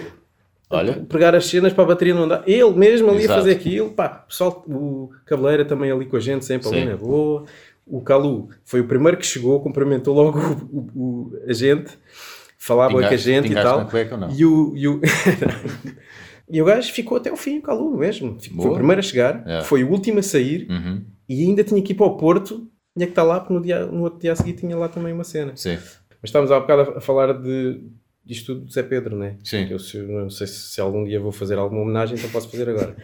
[0.70, 0.94] Olha.
[0.94, 2.44] a pregar as cenas para a bateria não andar.
[2.48, 3.34] Ele mesmo ali Exato.
[3.34, 6.82] a fazer aquilo, pá, o, pessoal, o Cabeleira também ali com a gente, sempre ali
[6.82, 6.86] Sim.
[6.89, 7.46] na boa.
[7.88, 11.91] O Calu foi o primeiro que chegou, cumprimentou logo o, o- o- a gente,
[12.58, 13.88] falava com a gente e tal.
[13.88, 14.30] cueca ou não?
[14.32, 15.02] E o, e, o...
[16.51, 18.37] e o gajo ficou até o fim, o Calu mesmo.
[18.55, 19.61] Foi o primeiro a chegar, É.
[19.61, 21.01] foi o último a sair Uhum.
[21.29, 22.67] e ainda tinha que ir para o Porto.
[22.95, 25.13] Tinha que estar lá, porque no, dia, no outro dia a seguir tinha lá também
[25.13, 25.53] uma cena.
[25.55, 25.77] Sim.
[26.21, 27.79] Mas estávamos há bocado a, a falar de,
[28.25, 29.37] disto tudo do Zé Pedro, né?
[29.45, 29.65] Sim.
[29.69, 32.67] Eu se- não sei se, se algum dia vou fazer alguma homenagem, então posso fazer
[32.69, 32.95] agora.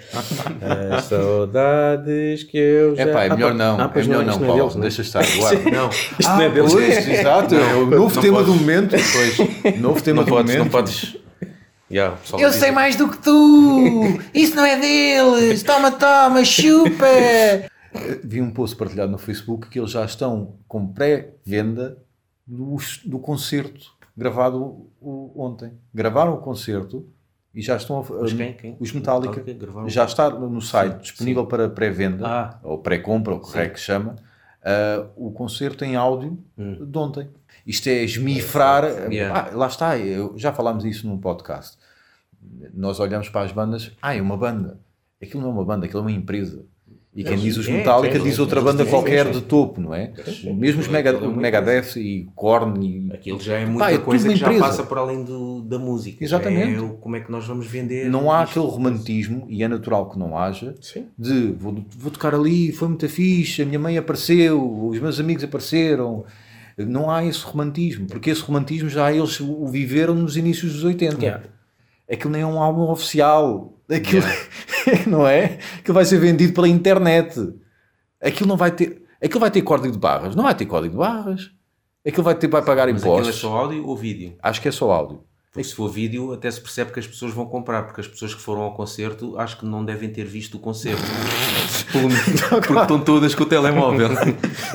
[0.91, 1.05] As
[1.51, 3.03] saudades que eu já...
[3.03, 3.79] É pá, é melhor pá, não.
[3.79, 4.61] ah, é melhor isto não, é Paulo.
[4.61, 4.81] deles, né?
[4.81, 5.23] Deixa estar.
[5.37, 5.71] Guarda.
[5.71, 6.73] Não, Isto não é deles.
[6.73, 7.55] Pois, exato.
[7.55, 8.53] é o novo não tema podes.
[8.53, 8.95] do momento.
[9.13, 9.79] Pois.
[9.79, 10.63] Novo tema não do podes, momento.
[10.65, 11.17] não podes.
[11.89, 14.03] Yeah, o Eu sei mais do que tu!
[14.33, 15.63] Isso não é deles!
[15.63, 17.05] Toma, toma, chupa!
[18.23, 21.97] Vi um post partilhado no Facebook que eles já estão com pré-venda
[22.45, 25.71] do, do concerto gravado o- ontem.
[25.93, 27.07] Gravaram o concerto
[27.55, 28.53] e já estão a, Mas quem?
[28.53, 28.77] quem?
[28.79, 29.37] os Metallica.
[29.37, 29.89] Metallica gravaram?
[29.89, 32.59] Já está no site disponível para pré-venda Ah.
[32.63, 34.15] ou pré-compra, ou que é que se chama,
[34.63, 37.29] ah, o concerto em áudio de ontem.
[37.67, 38.85] Isto é esmifrar.
[39.11, 39.49] Yeah.
[39.51, 41.77] Ah, lá está, eu- já falámos isso num podcast.
[42.73, 44.79] Nós olhamos para as bandas, ah, é uma banda.
[45.21, 46.63] Aquilo não é uma banda, aquilo é uma empresa.
[47.13, 50.13] E quem diz os é, Metallica sim, diz outra banda qualquer de topo, não é?
[50.55, 54.29] Mesmo os Mega, é Megadeth e Korn e Aquilo já é muita Pá, é coisa
[54.29, 56.23] que já passa por além do, da música.
[56.23, 56.75] Exatamente.
[56.75, 58.07] É o- como é que nós vamos vender.
[58.07, 61.07] não há aquele romantismo, e é natural que não haja, Sim.
[61.17, 65.43] de vou, vou tocar ali, foi muito fixe, a minha mãe apareceu, os meus amigos
[65.43, 66.23] apareceram.
[66.77, 71.19] Não há esse romantismo, porque esse romantismo já eles o viveram nos inícios dos 80.
[71.23, 71.43] Yeah.
[72.11, 73.73] Aquilo nem é um álbum oficial.
[73.89, 74.23] Aquilo,
[75.07, 75.59] não é?
[75.79, 77.53] Aquilo vai ser vendido pela internet.
[78.21, 79.03] Aquilo não vai ter.
[79.21, 80.35] Aquilo vai ter código de barras.
[80.35, 81.51] Não vai ter código de barras.
[82.05, 83.41] Aquilo vai, ter, vai pagar Mas aquilo é impostos.
[83.41, 84.35] só áudio ou vídeo?
[84.41, 85.23] Acho que é só áudio.
[85.57, 88.33] Porque se for vídeo, até se percebe que as pessoas vão comprar, porque as pessoas
[88.35, 91.01] que foram ao concerto acho que não devem ter visto o concerto.
[91.91, 94.09] porque estão todas com o telemóvel.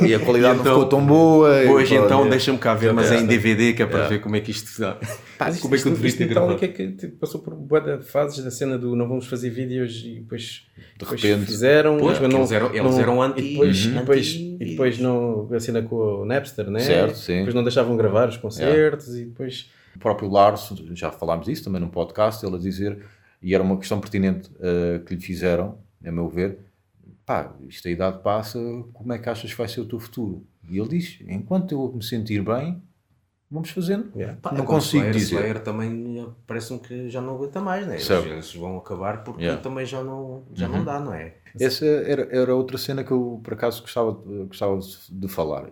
[0.01, 1.62] E a qualidade E não ficou tão boa.
[1.62, 4.16] e Hoje pá, então deixa-me cá ver, mas é em DVD que é para Yeah.
[4.16, 4.97] ver como é que isto dá.
[5.38, 6.64] Mas como é que isto- isto ter Metallica gravado?
[6.64, 7.55] é que tipo, passou por
[7.99, 10.62] de fases da cena do não vamos fazer vídeos e depois,
[10.99, 11.47] depois repente.
[11.47, 11.99] fizeram.
[11.99, 13.90] Pois, porque eles eram- eles eram anti- E depois, Uhum.
[13.92, 16.81] e depois, anti- e depois não, a cena com o Napster, né?
[16.81, 17.37] Certo, sim.
[17.38, 19.71] Depois não deixavam gravar os concertos e depois.
[19.94, 23.05] O próprio Lars, já falámos disso também num podcast, ele a dizer,
[23.42, 26.59] e era uma questão pertinente eh, que lhe fizeram, a meu ver,
[27.24, 28.59] pá, isto a idade passa,
[28.92, 30.46] como é que achas que vai ser o teu futuro?
[30.68, 32.81] E ele diz, enquanto eu me sentir bem,
[33.50, 34.11] vamos fazendo.
[34.16, 34.38] Yeah.
[34.40, 35.35] Pá, não agora consigo Slayer, dizer.
[35.37, 37.98] Slayer também parece-me que já não aguenta mais, né?
[37.98, 38.28] Certo.
[38.28, 39.62] eles vão acabar porque Yeah.
[39.62, 41.35] também já não, já não dá, não é?
[41.61, 44.12] Essa era, era outra cena que eu, por acaso, gostava,
[44.46, 44.78] gostava
[45.11, 45.68] de, falar,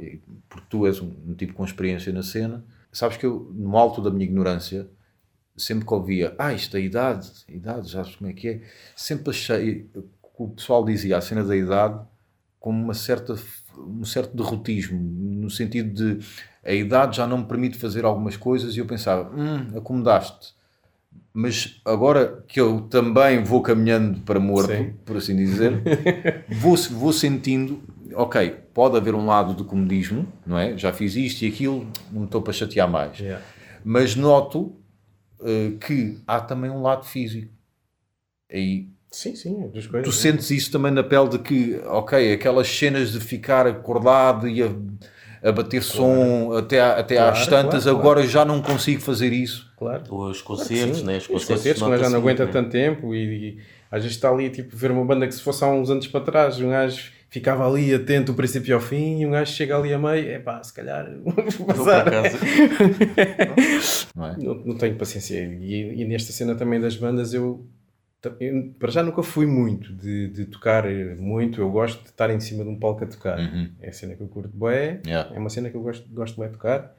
[0.49, 2.63] porque tu és um, um tipo com experiência na cena.
[2.93, 4.89] Sabes que eu, no alto da minha ignorância,
[5.57, 8.63] sempre que ouvia, ah, isto é a idade, idade, já sabes como é que é,
[8.97, 10.03] sempre achei que
[10.39, 12.01] o pessoal dizia a cena da idade
[12.59, 13.35] como uma certa,
[13.79, 16.27] um certo derrotismo, no sentido de
[16.65, 20.55] a idade já não me permite fazer algumas coisas e eu pensava, hum, acomodaste.
[21.33, 24.93] Mas agora que eu também vou caminhando para morto, Sim.
[25.05, 25.83] por assim dizer,
[26.49, 27.81] vou, vou sentindo,
[28.15, 30.77] ok, pode haver um lado de comodismo, não é?
[30.77, 33.19] Já fiz isto e aquilo, não estou para chatear mais.
[33.19, 33.45] Yeah.
[33.85, 34.77] Mas noto
[35.43, 37.53] eh, que há também um lado físico.
[38.53, 40.09] Aí Sim, sim, as duas coisas.
[40.09, 40.33] tu né?
[40.33, 44.69] sentes isso também na pele de que, ok, aquelas cenas de ficar acordado e a,
[45.43, 49.33] a bater som até, à- até às Claro, tantas, claro, agora já não consigo fazer
[49.33, 49.69] isso.
[49.77, 50.05] Claro.
[50.11, 51.17] Ou os Claro concertos, né?
[51.17, 52.53] Os Os concertos, concertos, mas já não aguenta né?
[52.53, 53.59] tanto tempo e, e
[53.91, 56.21] às vezes está ali tipo ver uma banda que se fosse há uns anos para
[56.21, 59.95] trás, um gajo ficava ali atento do princípio ao fim e um gajo chega ali
[59.95, 62.05] a meio, é pá, se calhar vou por passar.
[64.15, 64.37] Não é?
[64.37, 65.39] Não, não tenho paciência.
[65.39, 67.65] E, e nesta cena também das bandas, eu,
[68.41, 70.85] eu, para já nunca fui muito de, de tocar
[71.19, 71.61] muito.
[71.61, 73.39] Eu gosto de estar em cima de um palco a tocar.
[73.39, 73.71] Uhum.
[73.81, 75.01] É a cena que eu curto bué.
[75.07, 75.35] Yeah.
[75.35, 76.95] É uma cena que eu gosto, gosto bué de tocar.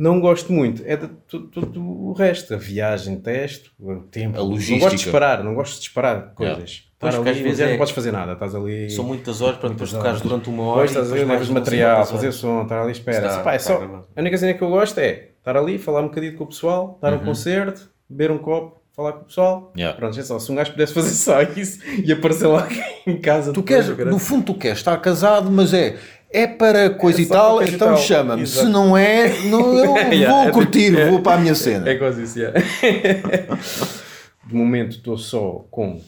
[0.00, 4.38] Não gosto muito, é de tudo, tudo o resto, a viagem, teste, o tempo.
[4.38, 4.80] A Não logística.
[4.80, 6.56] gosto de disparar, não gosto de disparar coisas.
[6.98, 8.88] Pois, Estar porque ali, às vezes não é- podes fazer nada, estás ali.
[8.88, 10.86] São muitas horas para depois tocares durante uma hora.
[10.86, 13.26] Depois e estás ali, levas não material, fazer som, estar ali espera.
[13.26, 16.08] Está, Pá, é só, a única cena que eu gosto é estar ali, falar um
[16.08, 17.20] bocadinho com o pessoal, dar Uhum.
[17.20, 19.72] um concerto, beber um copo, falar com o pessoal.
[19.76, 19.96] Yeah.
[19.98, 20.38] Pronto, é só.
[20.38, 22.66] Se um gajo pudesse fazer só isso e aparecer lá
[23.06, 23.52] em casa.
[23.52, 25.96] Tu queres, no fundo, tu queres estar casado, mas é.
[26.32, 28.46] É para coisa É e tal, então chama-me.
[28.46, 31.88] Se não é, não, eu Yeah, vou é curtir, tipo- vou para a minha cena.
[31.90, 32.56] É quase isso, yeah.
[34.46, 36.00] De momento estou só com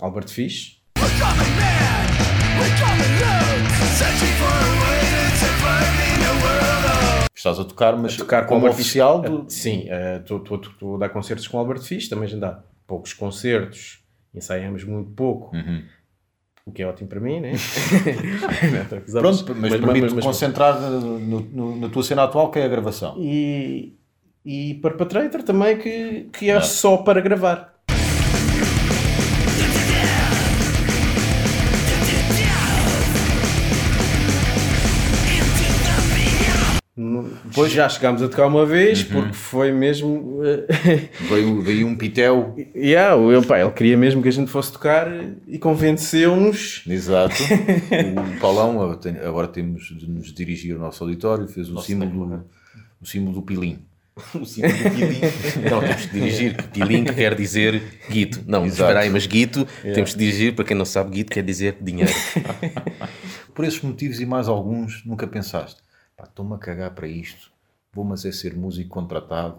[0.00, 0.80] Albert Fish.
[0.98, 2.10] We're coming mad,
[2.58, 7.64] we're coming loose, searching for a way to survive in a world of Estás a
[7.64, 9.30] tocar, mas tocar com como Albert oficial Fish.
[9.30, 9.44] do.
[9.50, 9.88] Sim,
[10.20, 14.00] estou a dar concertos com Albert Fish, também já dá poucos concertos,
[14.34, 15.82] ensaiamos muito pouco, Uhum.
[16.70, 17.52] O que é ótimo para mim, né?
[19.12, 23.16] Pronto, mas, permite-te mas- concentrar no- no- na tua cena atual, que é a gravação.
[23.18, 23.94] E,
[24.44, 27.79] e Perpetrator também, que, que é só para gravar.
[37.60, 40.40] Depois já chegámos a tocar uma vez, porque foi mesmo.
[40.44, 42.54] eh, Veio, veio um pitel.
[42.74, 45.08] yeah, o ele, pá, ele queria mesmo que a gente fosse tocar
[45.46, 46.82] e convenceu-nos.
[46.88, 47.34] Exato.
[48.36, 48.80] O Paulão,
[49.26, 52.44] agora temos de nos dirigir ao nosso auditório, fez o símbolo, do,
[53.00, 53.78] o símbolo do pilim.
[54.34, 55.20] O símbolo do Pilim.
[55.70, 56.62] Não, temos que dirigir.
[56.72, 58.42] Pilim que quer dizer guito.
[58.46, 58.82] Não, Exato.
[58.82, 62.12] espera aí, mas guito, temos que dirigir, para quem não sabe, guito quer dizer dinheiro.
[63.54, 65.80] Por esses motivos e mais alguns, nunca pensaste,
[66.24, 67.50] estou-me a cagar para isto,
[67.92, 69.58] vou mas é ser músico contratado,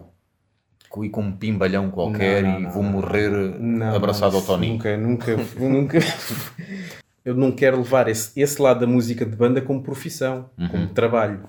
[0.88, 4.68] co- e com um pimbalhão qualquer Não, não, e vou morrer Não, abraçado ao Tony.
[4.70, 5.98] Nunca, nunca, nunca.
[7.24, 10.68] Eu não quero levar esse, esse lado da música de banda como profissão, Uhum.
[10.68, 11.44] como trabalho.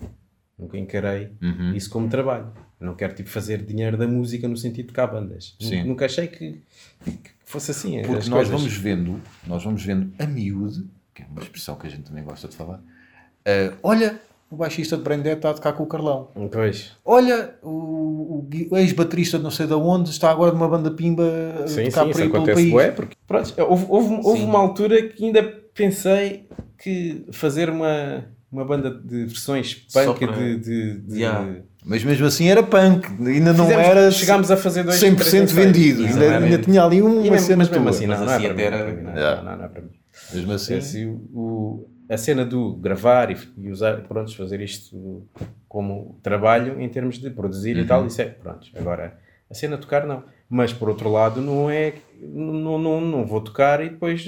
[0.56, 1.32] Nunca encarei
[1.74, 2.52] isso como trabalho.
[2.78, 5.56] Eu não quero tipo, fazer dinheiro da música no sentido de cá bandas.
[5.60, 5.82] Sim.
[5.82, 6.60] Nunca achei que,
[7.04, 8.00] que fosse assim.
[8.02, 8.54] Porque as nós coisas.
[8.60, 12.22] vamos vendo, nós vamos vendo a miúde, que é uma expressão que a gente também
[12.22, 12.80] gosta de falar,
[13.44, 14.20] eh, olha,
[14.54, 16.28] o baixista de Brandé está a tocar com o Carlão.
[16.50, 16.92] Pois.
[17.04, 21.24] Olha, o, o ex-baterista de não sei de onde está agora numa banda pimba
[21.64, 22.70] a Sim, tocar sim, por isso aí pelo país.
[22.70, 25.42] bué, porque pronto, houve, houve, houve uma altura que ainda
[25.74, 26.46] pensei
[26.78, 31.56] que fazer uma, uma banda de versões punk para- de, de, de- Yeah.
[31.86, 35.34] Mas mesmo assim era punk, ainda não Fizemos- era chegámos a fazer dois, 100% três
[35.34, 35.52] ensaios.
[35.52, 37.90] vendido, ainda, ainda tinha ali uma mesmo, cena mas mesmo tua.
[37.90, 39.12] assim, não, Mas não é assim não é para mim, não,
[39.44, 39.88] não, não é para mim.
[40.32, 45.26] Mesmo assim, Assim, o- a cena do gravar e, e usar, pronto, fazer isto
[45.68, 48.68] como trabalho em termos de produzir e tal, isso é, pronto.
[48.76, 49.18] Agora,
[49.50, 50.22] a cena tocar não.
[50.48, 54.24] Mas por outro lado, não é, não, não, não vou tocar e depois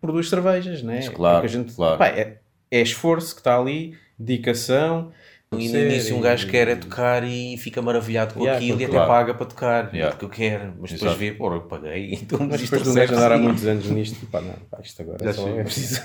[0.00, 1.00] produz cervejas, né?
[1.08, 1.98] Claro, Porque a gente, claro.
[1.98, 2.38] pá, é,
[2.70, 5.12] é esforço que está ali, dedicação.
[5.54, 8.84] E no início um gajo quer é tocar e fica maravilhado com Yeah, aquilo e
[8.84, 9.08] até claro.
[9.10, 10.10] paga para tocar, Yeah.
[10.12, 11.18] porque eu quero, mas depois Exato.
[11.18, 13.44] vê, pô, eu paguei, então Mas depois de um gajo andar há assim.
[13.44, 16.00] muitos anos nisto, pá, não, pá, isto agora Já só é preciso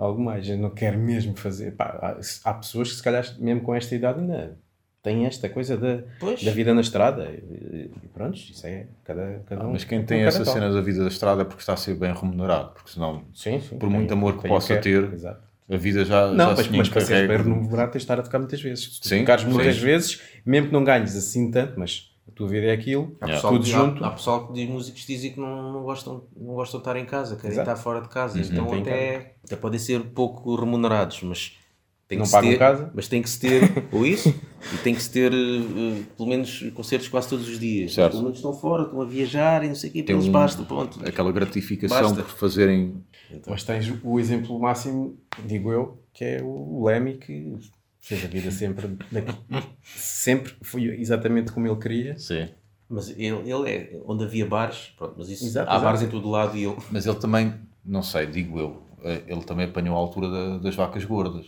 [0.00, 0.48] algo mais.
[0.48, 1.72] Eu não quero mesmo fazer.
[1.72, 1.98] Pá,
[2.44, 4.56] há, há pessoas que, se calhar, mesmo com esta idade, ainda
[5.02, 6.42] têm esta coisa da, Pois.
[6.42, 7.24] da vida na estrada.
[7.30, 9.72] E, e pronto, isso é cada, cada um.
[9.72, 11.76] mas quem um tem cada essa cena da vida da estrada é porque está a
[11.76, 13.78] ser bem remunerado, porque senão Sim, sim.
[13.78, 15.00] por muito tem- amor que possa que é.
[15.00, 15.40] ter, Exato.
[15.70, 18.38] a vida já, Não, já mas, para seres bem remunerado tens de estar a tocar
[18.40, 18.96] muitas vezes.
[18.96, 22.48] Se tu Sim, tocares muitas vezes, mesmo que não ganhes assim tanto, mas a tua
[22.48, 23.34] vida é aquilo, Há Yeah.
[23.34, 24.04] pessoal, tudo que- junto.
[24.04, 26.82] há, há pessoal que diz músicos que dizem que não, não, gostam, não gostam de
[26.88, 27.70] estar em casa, querem Exato.
[27.70, 28.38] estar fora de casa.
[28.38, 28.44] Uhum.
[28.44, 31.56] Então até, até podem ser pouco remunerados, mas
[32.06, 32.90] tem Não que se pagam ter, casa?
[32.94, 33.60] Mas tem que se ter,
[33.92, 34.28] ou isso,
[34.74, 37.94] e tem que se ter eh, pelo menos concertos quase todos os dias.
[37.94, 38.12] Certo.
[38.12, 40.32] Pelo menos estão fora, estão a viajar e não sei o quê, Tem eles um-
[40.32, 40.98] basta, pronto.
[41.06, 42.22] Aquela gratificação Basta.
[42.22, 43.02] por fazerem.
[43.46, 47.54] Mas tens o exemplo máximo, digo eu, que é o Lemmy, que
[48.00, 49.34] fez a vida sempre, daqui-
[49.84, 52.18] sempre foi exatamente como ele queria.
[52.18, 52.48] Sim.
[52.88, 55.84] Mas ele, ele é onde havia bares, pronto, mas isso Exato, há exato.
[55.84, 56.76] bares em todo lado e ele.
[56.90, 60.74] Mas ele também, não sei, digo eu, eh, ele também apanhou a altura da- das
[60.74, 61.46] vacas gordas.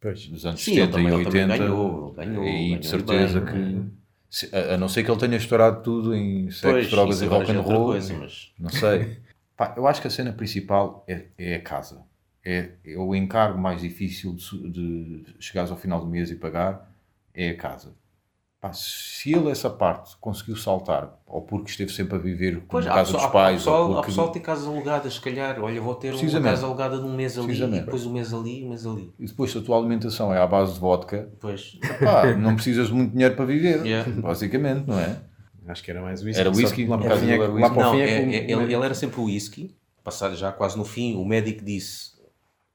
[0.00, 0.26] Pois.
[0.28, 1.58] Dos anos Sim, ele 70 também- e ele também 80.
[1.64, 3.90] ganhou, ganhou, e ganhou de certeza bem, que.
[4.30, 7.24] se- A, a não ser que ele tenha estourado tudo em sexo, Pois, drogas e
[7.24, 7.84] agora rock é and roll.
[7.86, 9.16] coisa, mas- Não sei.
[9.56, 12.02] Pá, eu acho que a cena principal é, é a casa.
[12.44, 16.92] É, é o encargo mais difícil de, de chegares ao final do mês e pagar
[17.34, 17.94] é a casa.
[18.60, 22.86] Pá, se ele essa parte conseguiu saltar, ou porque esteve sempre a viver com Pois,
[22.86, 24.06] a casa dos pais, há pessoal, ou porque...
[24.06, 27.36] pessoal que tem casas alugadas, se calhar, olha, vou ter uma casa alugada num mês
[27.36, 29.12] ali, e depois um mês ali, um mês ali.
[29.18, 32.86] E depois se a tua alimentação é à base de vodka, Pois, pá, não precisas
[32.86, 34.08] de muito dinheiro para viver, Yeah.
[34.20, 35.16] basicamente, não é?
[35.66, 36.40] Acho que era mais whisky.
[36.40, 37.74] Era whisky, lá no para o caso fim é era lá whisky.
[37.74, 39.74] para o não, é, é é- ele, ele era sempre o whisky,
[40.04, 42.11] passado já quase no fim, o médico disse,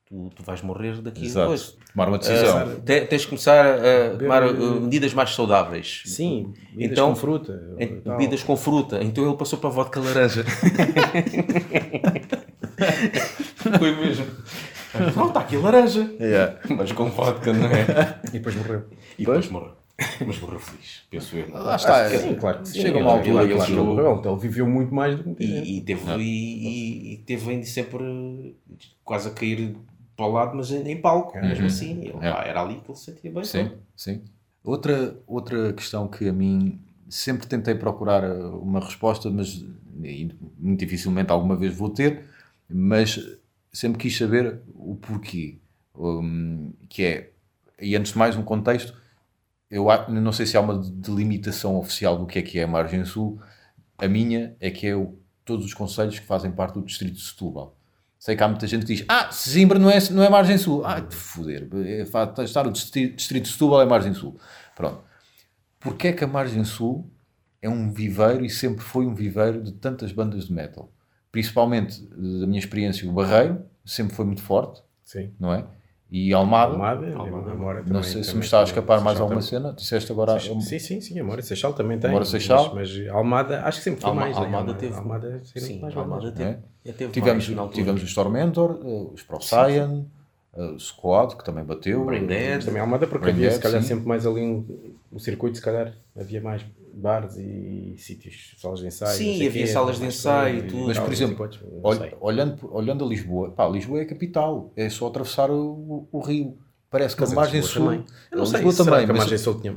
[0.08, 1.46] tu, tu vais morrer daqui a Exato.
[1.52, 1.78] depois.
[1.94, 2.58] Tomar uma decisão.
[2.58, 6.04] Ah, te- tens de começar a tomar ah, medidas mais saudáveis.
[6.06, 7.76] Sim, bebidas Então, com fruta.
[7.80, 8.00] Em-.
[8.02, 9.04] Bebidas com fruta.
[9.04, 10.44] Então ele passou para a vodka laranja.
[13.80, 14.26] Foi mesmo.
[15.16, 16.10] Não, está aqui laranja.
[16.20, 16.58] Yeah.
[16.70, 18.20] Mas com vodka, não é?
[18.28, 18.84] E depois morreu.
[19.18, 19.74] E depois morreu.
[20.26, 21.50] Mas morreu feliz, penso eu.
[21.52, 22.08] Lá está.
[22.10, 22.82] Sim, claro que sim.
[22.82, 25.44] Chega Ele- uma altura ele, claro, chegou- ele, ele viveu muito mais do que.
[25.44, 28.56] E, e teve, e- e teve ainda sempre
[29.04, 29.76] quase a cair
[30.18, 32.00] para o lado, mas em palco, mesmo assim.
[32.02, 32.32] Ele, É.
[32.34, 33.44] pá, era ali que ele se sentia bem.
[33.44, 34.24] Sim, sim.
[34.64, 39.64] Outra, outra questão que a mim sempre tentei procurar uh, uma resposta, mas
[40.58, 42.26] muito dificilmente alguma vez vou ter,
[42.70, 43.20] mas
[43.72, 45.60] sempre quis saber o porquê.
[45.96, 47.32] Um, que é,
[47.82, 48.94] e antes de mais um contexto,
[49.70, 53.06] eu não sei se há uma delimitação oficial do que é que é a Margem
[53.06, 53.40] Sul,
[53.98, 57.22] a minha é que é o, todos os conselhos que fazem parte do distrito de
[57.22, 57.77] Setúbal.
[58.20, 60.84] Sei que há muita gente que diz: Ah, Zimbra não é, não é Margem Sul.
[60.86, 61.68] Ah, de foder.
[61.86, 62.02] É,
[62.44, 64.40] Estar no distri- distrito de Setúbal é Margem Sul.
[64.76, 65.02] Pronto.
[65.80, 67.10] Porquê é que a Margem Sul
[67.62, 70.92] é um viveiro e sempre foi um viveiro de tantas bandas de metal?
[71.32, 75.32] Principalmente da minha experiência, o Barreiro sempre foi muito forte, Sim.
[75.40, 75.66] não é?
[76.10, 77.52] E Almada, Almada, Almada.
[77.52, 79.50] Amora não também- sei se me está a escapar mais Seixal alguma também.
[79.64, 79.74] cena.
[79.74, 80.40] Disseste agora.
[80.40, 82.10] Sim, Sim, sim, sim, Amora Seixal também tem.
[82.10, 82.74] Amora Seixal.
[82.74, 84.38] Mas, mas Almada, acho que sempre foi Alma- mais.
[84.38, 84.44] né?
[84.46, 86.50] Almada teve- Almada Sim, mais Almada teve,
[86.86, 86.92] É.
[86.94, 90.04] teve Tivemos, mais tivemos os Tormentor, eh, os Procyon,
[90.56, 92.06] eh, o Squad, que também bateu.
[92.06, 93.88] Mas também Almada porque Brain havia se calhar sim.
[93.90, 94.64] sempre mais ali um,
[95.12, 96.66] o circuito, se calhar havia mais
[96.98, 99.18] bares e sítios, salas de ensaio.
[99.18, 100.88] Sim, havia quê, salas de ensaio e tudo.
[100.88, 101.50] Mas, por exemplo,
[101.84, 106.58] Olh- olhando, olhando a Lisboa, pá, Lisboa é capital, é só atravessar o, o rio.
[106.90, 107.86] Parece que Mas a a margem Lisboa sul.
[107.86, 108.06] também.
[108.32, 109.06] Eu não a sei, Lisboa será também.
[109.06, 109.74] que a mas- margem sul tinha,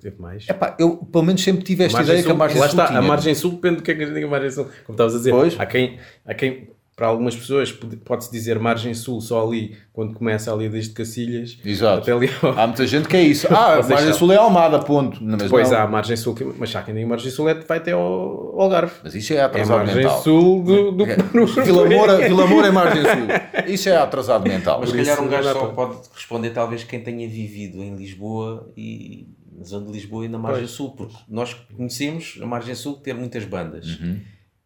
[0.00, 0.48] teve mais?
[0.48, 2.86] Epá, eu pelo menos sempre tive esta ideia que a Sul- margem lá sul está,
[2.86, 2.98] tinha.
[2.98, 4.64] a margem sul depende do que é que a gente diga margem sul.
[4.86, 5.58] Como estavas a dizer, Pois.
[5.58, 10.12] há quem, há quem, para algumas pessoas, pode- pode-se dizer margem sul só ali, quando
[10.14, 12.02] começa ali desde Cacilhas Exato.
[12.02, 12.50] até ali ao...
[12.58, 13.46] Há muita gente que é isso.
[13.52, 15.22] Ah, a margem sul é Almada, ponto.
[15.24, 15.78] Não, Mas, Pois não.
[15.78, 18.60] há a margem sul, que- mas há quem diga margem sul é, vai até ao
[18.60, 18.92] Algarve.
[19.02, 20.22] Mas isso é É a atrasado margem mental.
[20.22, 20.92] sul do...
[20.92, 21.06] do...
[21.64, 23.64] Vila Moura, Vila Moura é margem sul.
[23.74, 24.78] Isso é atrasado mental.
[24.80, 28.70] Mas se calhar um gajo só para- pode responder talvez quem tenha vivido em Lisboa
[28.76, 29.26] e
[29.56, 33.14] na zona de Lisboa e na margem sul, porque nós conhecemos a margem sul ter
[33.14, 33.86] muitas bandas.
[33.98, 34.18] Uhum.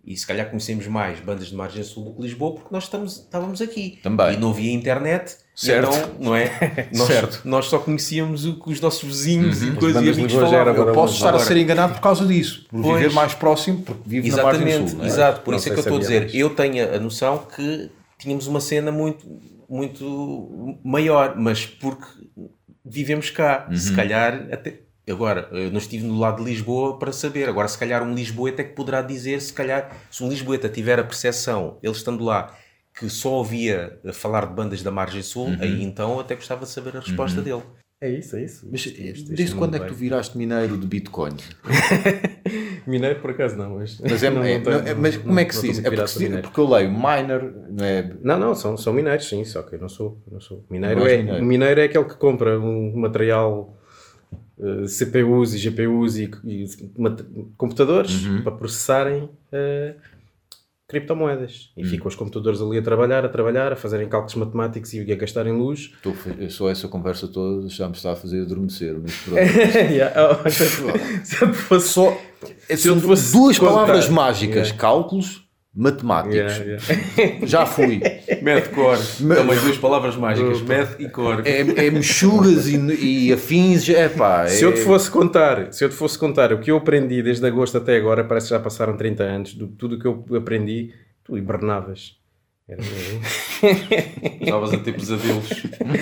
[0.06, 3.16] E se calhar conhecemos mais bandas de margem sul do que Lisboa porque nós estamos,
[3.16, 3.98] estávamos aqui.
[4.04, 4.34] Também.
[4.34, 5.36] E não havia internet.
[5.52, 5.88] Certo.
[5.88, 6.88] Então, não é?
[6.94, 7.40] Nós, Certo.
[7.44, 10.58] nós só conhecíamos o que os nossos vizinhos e coisas e amigos falavam.
[10.60, 12.98] era Eu posso estar a Agora- ser enganado por causa disso, por Pois.
[13.02, 14.98] viver mais próximo, porque vivo na margem Exatamente, sul.
[14.98, 15.08] não é?
[15.08, 15.40] exato.
[15.40, 16.20] Por Não isso é que eu se estou a dizer.
[16.20, 16.34] mais.
[16.34, 19.26] Eu tenho a noção que tínhamos uma cena muito,
[19.68, 22.06] muito maior, mas porque
[22.84, 23.66] vivemos cá.
[23.74, 23.96] Se Uhum.
[23.96, 24.80] calhar até.
[25.08, 27.48] Agora, eu não estive no lado de Lisboa para saber.
[27.48, 30.98] Agora, se calhar um Lisboeta é que poderá dizer, se calhar, se um Lisboeta tiver
[30.98, 32.52] a percepção, ele estando lá,
[32.98, 35.58] que só ouvia falar de bandas da Margem Sul, Uhum.
[35.60, 37.62] aí então eu até gostava de saber a resposta dele.
[38.00, 38.68] É isso, é isso.
[38.70, 41.34] Mas Este- este desde quando é que tu viraste mineiro de Bitcoin?
[42.86, 43.98] Mineiro por acaso não, mas...
[44.00, 45.78] Mas, é, não, é- não é- mas não- como é que não se diz?
[45.84, 48.12] É porque, se porque eu leio miner, não é?
[48.22, 50.20] Não, não, são, são mineiros, sim, só que eu não sou.
[50.30, 50.64] Não sou.
[50.70, 51.44] Mineiro, Não é, mineiro.
[51.44, 53.75] mineiro é aquele que compra um material
[54.60, 56.66] eh, CPUs e GPUs e, e
[57.56, 58.42] computadores Uhum.
[58.42, 59.94] para processarem eh,
[60.88, 61.72] criptomoedas.
[61.76, 65.16] E ficam os computadores ali a trabalhar, a trabalhar, a fazerem cálculos matemáticos e a
[65.16, 65.92] gastarem luz.
[66.38, 68.94] Eu só essa conversa toda já me está a fazer adormecer.
[69.92, 70.14] Yeah,
[70.44, 70.48] oh,
[71.24, 72.16] se eu fosse Só
[72.76, 74.78] Se eu fosse duas palavras mágicas: Yeah.
[74.78, 75.45] cálculos,
[75.76, 76.56] matemáticos.
[76.56, 76.80] Yeah,
[77.18, 77.46] yeah.
[77.46, 78.00] Já fui.
[78.42, 78.98] Math core.
[79.34, 80.62] Também duas palavras mágicas.
[80.62, 81.42] Math e core.
[81.44, 83.86] É, é mexugas e, e afins.
[83.90, 84.46] É pá.
[84.46, 87.46] Se eu te fosse contar, se eu te fosse contar o que eu aprendi desde
[87.46, 90.94] agosto até agora, parece que já passaram 30 anos, de tudo o que eu aprendi,
[91.22, 92.16] tu hibernavas.
[94.40, 95.48] Estavas a ter pesadelos.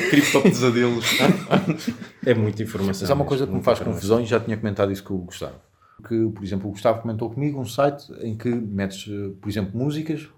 [0.09, 1.05] Cripto pesadelos.
[2.25, 3.03] É muita informação.
[3.03, 5.19] Mas há uma coisa que me faz confusão e já tinha comentado isso com o
[5.19, 5.61] Gustavo.
[6.07, 9.79] Que, por exemplo, o Gustavo comentou comigo um site em que metes, eh, por exemplo,
[9.79, 10.29] músicas,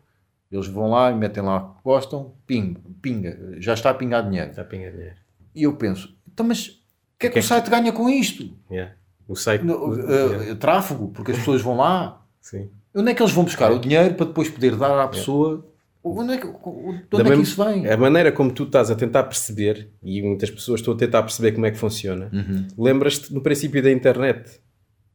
[0.53, 4.23] eles vão lá e metem lá o que gostam, ping, pinga, já está a pingar
[4.29, 4.51] dinheiro.
[4.51, 5.17] Está a pingar dinheiro.
[5.55, 6.73] E eu penso, então mas o
[7.19, 8.49] que é que Que é o site ganha com isto?
[8.71, 8.93] Yeah.
[9.27, 9.65] O site.
[9.65, 10.55] No- o- eh, yeah.
[10.57, 12.23] tráfego, porque as pessoas vão lá.
[12.41, 12.69] Sim.
[12.95, 15.67] Onde é que eles vão buscar o dinheiro para depois poder dar à pessoa?
[16.05, 17.89] Onde é que, de onde Da é que isso vem?
[17.91, 21.51] A maneira como tu estás a tentar perceber, e muitas pessoas estão a tentar perceber
[21.53, 22.69] como é que funciona, Uhum.
[22.79, 24.61] lembras-te no princípio da internet.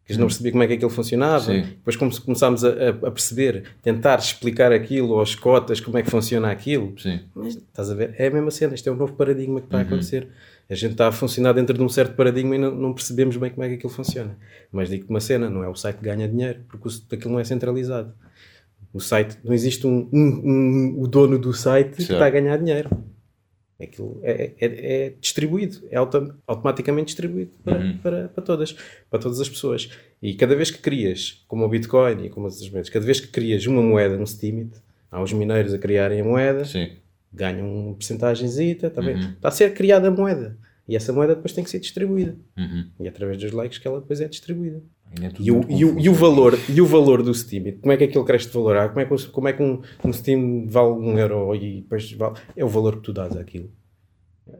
[0.05, 1.45] Que a gente não percebia como é que aquilo funcionava.
[1.45, 1.61] Sim.
[1.61, 6.49] Depois come- começámos a, a- perceber, tentar explicar aquilo aos cotas, como é que funciona
[6.51, 6.93] aquilo.
[6.99, 7.19] Sim.
[7.35, 8.15] Mas estás a ver?
[8.17, 9.83] É a mesma cena, isto é um novo paradigma que está Uhum.
[9.83, 10.27] a acontecer.
[10.69, 13.51] A gente está a funcionar dentro de um certo paradigma e não, não percebemos bem
[13.51, 14.37] como é que aquilo funciona.
[14.71, 17.39] Mas digo-te uma cena, não é o site que ganha dinheiro, porque o, aquilo não
[17.39, 18.13] é centralizado.
[18.93, 22.13] O site, não existe um, um- um- o dono do site que Certo.
[22.13, 22.89] está a ganhar dinheiro.
[23.83, 27.97] Aquilo é, é- é distribuído, é auto- automaticamente distribuído para, Uhum.
[27.97, 28.75] para, para todas,
[29.09, 29.89] para todas as pessoas.
[30.21, 33.19] E cada vez que crias, como o Bitcoin e como as outras moedas, cada vez
[33.19, 34.71] que crias uma moeda no Steemit,
[35.09, 36.91] há os mineiros a criarem a moeda, Sim.
[37.33, 39.15] ganham uma porcentagenzita, tá bem?
[39.15, 39.31] Uhum.
[39.31, 40.57] Está a ser criada a moeda.
[40.87, 42.35] E essa moeda depois tem que ser distribuída.
[42.57, 42.85] Uhum.
[42.99, 44.81] E é através dos likes que ela depois é distribuída.
[45.13, 47.73] Ainda é tudo E o, e, o, e o valor, e o valor do Steam,
[47.81, 48.77] como é que aquilo cresce de valor?
[48.77, 51.81] Ah, Como é que, um- como é que um, um Steam vale um euro e
[51.81, 52.35] depois vale.
[52.55, 53.69] É o valor que tu dás àquilo.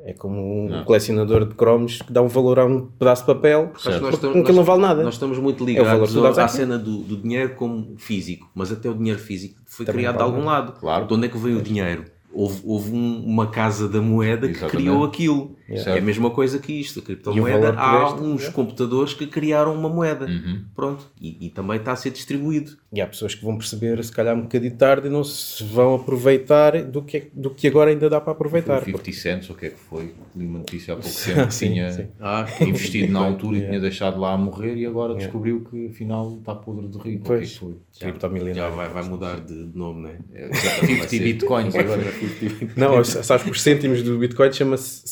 [0.06, 0.84] É como um Não.
[0.86, 4.38] colecionador de cromos que dá um valor a um pedaço de papel que nós estamos-
[4.42, 5.04] aquilo não vale nada.
[5.04, 8.72] Nós estamos muito É ligados que dás à cena do, do dinheiro como físico, mas
[8.72, 10.74] até o dinheiro físico foi Também criado de algum lado.
[10.80, 11.08] Claro.
[11.08, 12.06] De onde é que veio o dinheiro?
[12.34, 14.78] Houve, houve um- uma casa da moeda que Exatamente.
[14.78, 15.56] criou aquilo.
[15.78, 15.96] Certo.
[15.96, 17.00] É a mesma coisa que isto.
[17.00, 18.52] A criptomoeda, há deste, uns é.
[18.52, 20.26] computadores que criaram uma moeda.
[20.26, 20.64] Uhum.
[20.76, 21.06] Pronto.
[21.20, 22.72] E, e também está a ser distribuído.
[22.92, 25.96] E há pessoas que vão perceber, se calhar um bocadinho tarde, e não se vão
[25.96, 28.84] aproveitar do que, é- do que agora ainda dá para Foi aproveitar.
[28.84, 30.14] 50 cents, o que é que foi?
[30.36, 32.08] Li uma notícia há pouco tempo que Sim, tinha sim.
[32.20, 36.38] Ah, investido na altura e tinha deixado lá a morrer e agora descobriu que afinal
[36.40, 37.02] está podre de rico.
[37.02, 37.56] O que é que Pois.
[37.56, 37.76] foi?
[37.94, 38.76] já Criptomilionário.
[38.76, 40.18] vai, vai mudar de de nome, né?
[40.34, 42.02] É, 50 bitcoins agora.
[42.76, 45.08] Não, sabes os cêntimos do Bitcoin chama-se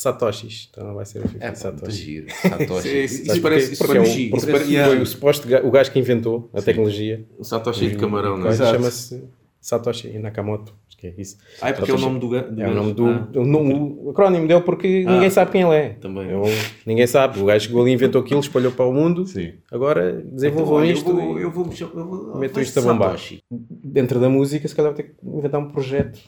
[0.50, 0.70] Satoshis.
[0.72, 1.98] Então vai ser o 50 É, pá, muito Satoshi.
[2.04, 2.28] giro.
[2.32, 3.04] Satoshi.
[3.04, 3.74] Isso Sabes parece- porquê?
[3.74, 6.62] isso é parece- o, porque parece- foi o suposto ga- o gajo que inventou a
[6.62, 7.26] tecnologia.
[7.38, 8.56] O Satoshi de camarão, não é?
[8.56, 9.24] Chama-se
[9.62, 10.74] Satoshi Nakamoto.
[10.88, 11.38] Acho que é isso.
[11.62, 13.46] Ah, é porque é o nome do, ga- do É o nome do, Ah, o,
[13.46, 15.90] nome- o acrónimo dele porque ninguém sabe quem ele é.
[15.90, 16.30] Também.
[16.32, 16.44] É um-
[16.86, 17.40] ninguém sabe.
[17.40, 19.26] O gajo chegou ali, inventou aquilo, espalhou para o mundo.
[19.28, 19.54] Sim.
[19.72, 21.10] Agora Então, desenvolvam olha, isto.
[21.10, 23.10] Eu vou, e eu vou, me chamar- eu vou vai isto a bombar.
[23.12, 23.40] Satoshi.
[23.52, 26.20] Dentro da música, se calhar vou ter que inventar um projeto.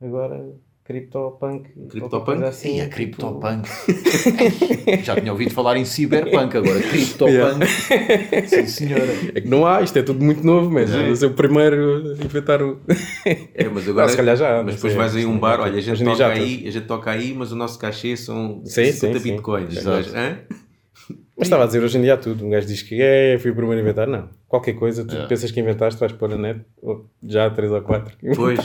[0.00, 0.42] Agora,
[0.90, 1.70] CryptoPunk.
[1.88, 2.44] CryptoPunk?
[2.44, 3.68] Assim, E a tipo- CryptoPunk.
[5.04, 7.66] Já tinha ouvido falar em Cyberpunk, agora CryptoPunk.
[8.48, 9.06] Sim, senhora.
[9.34, 11.14] É que não há, isto é tudo muito novo, mas É.
[11.14, 12.80] ser o primeiro a inventar o.
[13.54, 14.06] É, mas agora.
[14.06, 15.00] Ah, se calhar já, não Mas depois sei.
[15.00, 17.56] vais aí um bar, olha, a gente, toca aí, a gente toca aí, mas o
[17.56, 19.32] nosso cachê são Sim, 50 sim, sim.
[19.32, 19.76] bitcoins.
[19.76, 19.96] Exato.
[19.96, 20.38] Mas, hã?
[21.36, 22.44] Mas estava a dizer hoje em dia há tudo.
[22.44, 24.06] Um gajo diz que é, fui o primeiro a inventar.
[24.08, 24.28] Não.
[24.48, 25.26] Qualquer coisa, tu É.
[25.26, 26.60] pensas que inventaste, vais pôr a net,
[27.26, 28.14] já há 3 ou 4.
[28.34, 28.58] Pois.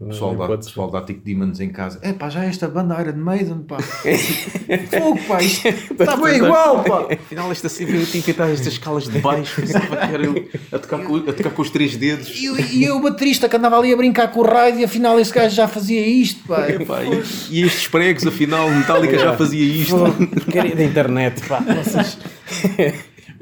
[0.00, 0.56] O pessoal ser.
[0.56, 1.98] pessoal dá Tico Demons em casa.
[2.02, 3.76] É pá, já esta banda Iron Maiden, pá.
[4.98, 7.06] Fogo, pá, isto está bem igual, pá.
[7.12, 10.48] Afinal, esta sempre eu tinha que inventar estas escalas de baixo, pensava que era eu
[10.72, 12.28] a tocar com, a tocar com os três dedos.
[12.40, 14.84] E, eu- e eu, o baterista, que andava ali a brincar com o raio e
[14.84, 16.66] afinal esse gajo já fazia isto, pá.
[16.70, 19.96] Epá, e, e estes pregos, afinal, Metallica já fazia isto.
[20.44, 21.60] Porcaria da internet, pá.
[21.60, 22.16] Vocês-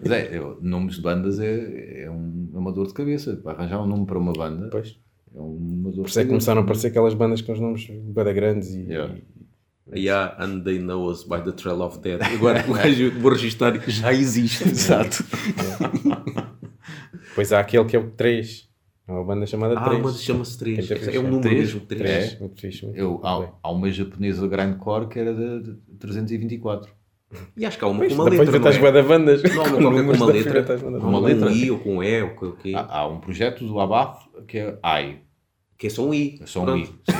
[0.02, 3.36] Mas é, eu- nomes de bandas é, é um- é uma dor de cabeça.
[3.42, 4.96] Para arranjar um nome para uma banda Pois.
[5.34, 7.86] É uma dor Por isso é que começaram a aparecer aquelas bandas com os nomes
[8.14, 8.82] bada grandes e.
[8.82, 9.14] Yeah.
[9.96, 12.20] Yeah, and they know us by the trail of death.
[12.22, 14.64] Agora o gajo vou registrar já existe.
[14.68, 15.24] Exato.
[17.30, 18.68] Depois há aquele que é o 3.
[19.06, 20.02] É uma banda chamada Ah, 3.
[20.02, 20.86] mas chama-se 3.
[20.86, 21.22] Quem tem É um fixe?
[21.22, 21.58] número Três?
[21.74, 22.10] mesmo, 3.
[22.34, 22.84] É, muito fixe.
[22.84, 26.90] muito Eu, há, há uma japonesa grindcore que era de, de 324.
[27.56, 28.70] E acho que há uma Pois, com uma depois letra.
[28.70, 28.92] inventas Não, bué é?
[28.92, 29.42] da bandas.
[29.42, 30.88] não, com qualquer com uma letra.
[30.88, 31.46] Uma Uma letra.
[31.46, 31.48] letra.
[31.48, 32.72] Um I ou com um E ou com o quê?
[32.74, 35.18] Há, há um projeto do Abaf que é AI.
[35.76, 36.38] Que é só um I.
[36.42, 36.82] É só um Pronto.
[36.82, 36.86] I.
[37.12, 37.18] Sim.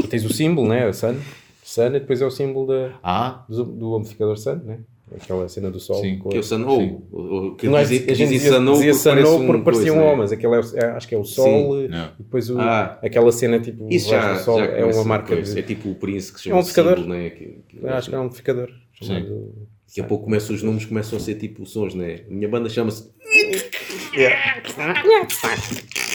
[0.00, 0.88] E tens o símbolo, né?
[0.88, 1.16] O Sun.
[1.62, 4.80] Sun e depois é o símbolo da, Ah, do, do amplificador Sun, né?
[5.14, 6.00] Aquela cena do sol.
[6.00, 6.42] Sim, Que é o.
[6.42, 7.02] Sim.
[7.12, 9.92] O- Que Não é, dizia, a que gente dizia dizia, Sanou dizia porque porque parecia
[9.92, 11.88] um homem, mas aquele é, é- acho que é o sol e, e
[12.18, 12.98] depois o, Ah.
[13.02, 15.52] aquela cena tipo Isso já, sol já é uma marca coisa.
[15.52, 16.96] de, É tipo o Prince que se É chama um amplificador.
[16.96, 17.28] símbolo, né?
[17.28, 19.52] que, que, acho que é um amplificador chamado
[19.86, 22.20] Daqui a pouco começam os nomes começam a ser tipo sons, né?
[22.26, 23.10] A minha banda chama-se.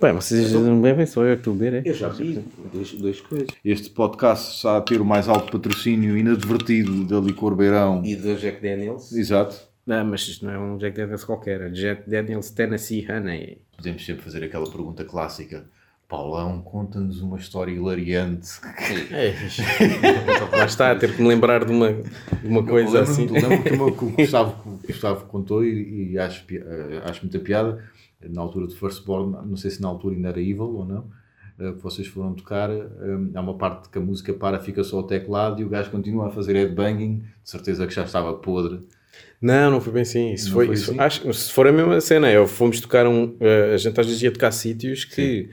[0.00, 1.88] Bem, vocês não bebem, só eu que estou a beber, é?
[1.90, 2.40] Eu já vi
[3.00, 3.48] dois, coisas.
[3.64, 8.02] este podcast está a ter o mais alto patrocínio inadvertido da Licor Beirão.
[8.04, 9.12] E da Jack Daniels.
[9.12, 9.56] Exato.
[9.84, 13.58] Não, mas isto não é um Jack Daniels qualquer, é Jack Daniels Tennessee Honey.
[13.76, 15.66] Podemos sempre fazer aquela pergunta clássica.
[16.08, 18.48] Paulão, conta-nos uma história hilariante.
[19.10, 19.34] É,
[20.56, 23.26] lá está, a ter que me lembrar de uma, de uma coisa lembro, assim.
[23.26, 27.02] lembro que o meu- que o Gustavo, que o Gustavo contou e, e acho, eh,
[27.04, 27.84] acho muita piada.
[28.22, 31.04] Na altura de Firstborn, não sei se na altura ainda era Evil ou não,
[31.58, 32.68] eh, que vocês foram tocar.
[32.70, 32.84] eh,
[33.34, 36.26] Há uma parte que a música para, fica só o teclado e o gajo continua
[36.26, 37.18] a fazer headbanging.
[37.42, 38.80] De certeza que já estava podre.
[39.40, 40.32] Não, não foi bem assim.
[40.32, 41.00] Isso Não foi, foi isso- assim?
[41.00, 43.36] acho, se for a mesma cena, é, fomos tocar um.
[43.40, 45.48] eh, a gente às vezes ia tocar sítios que,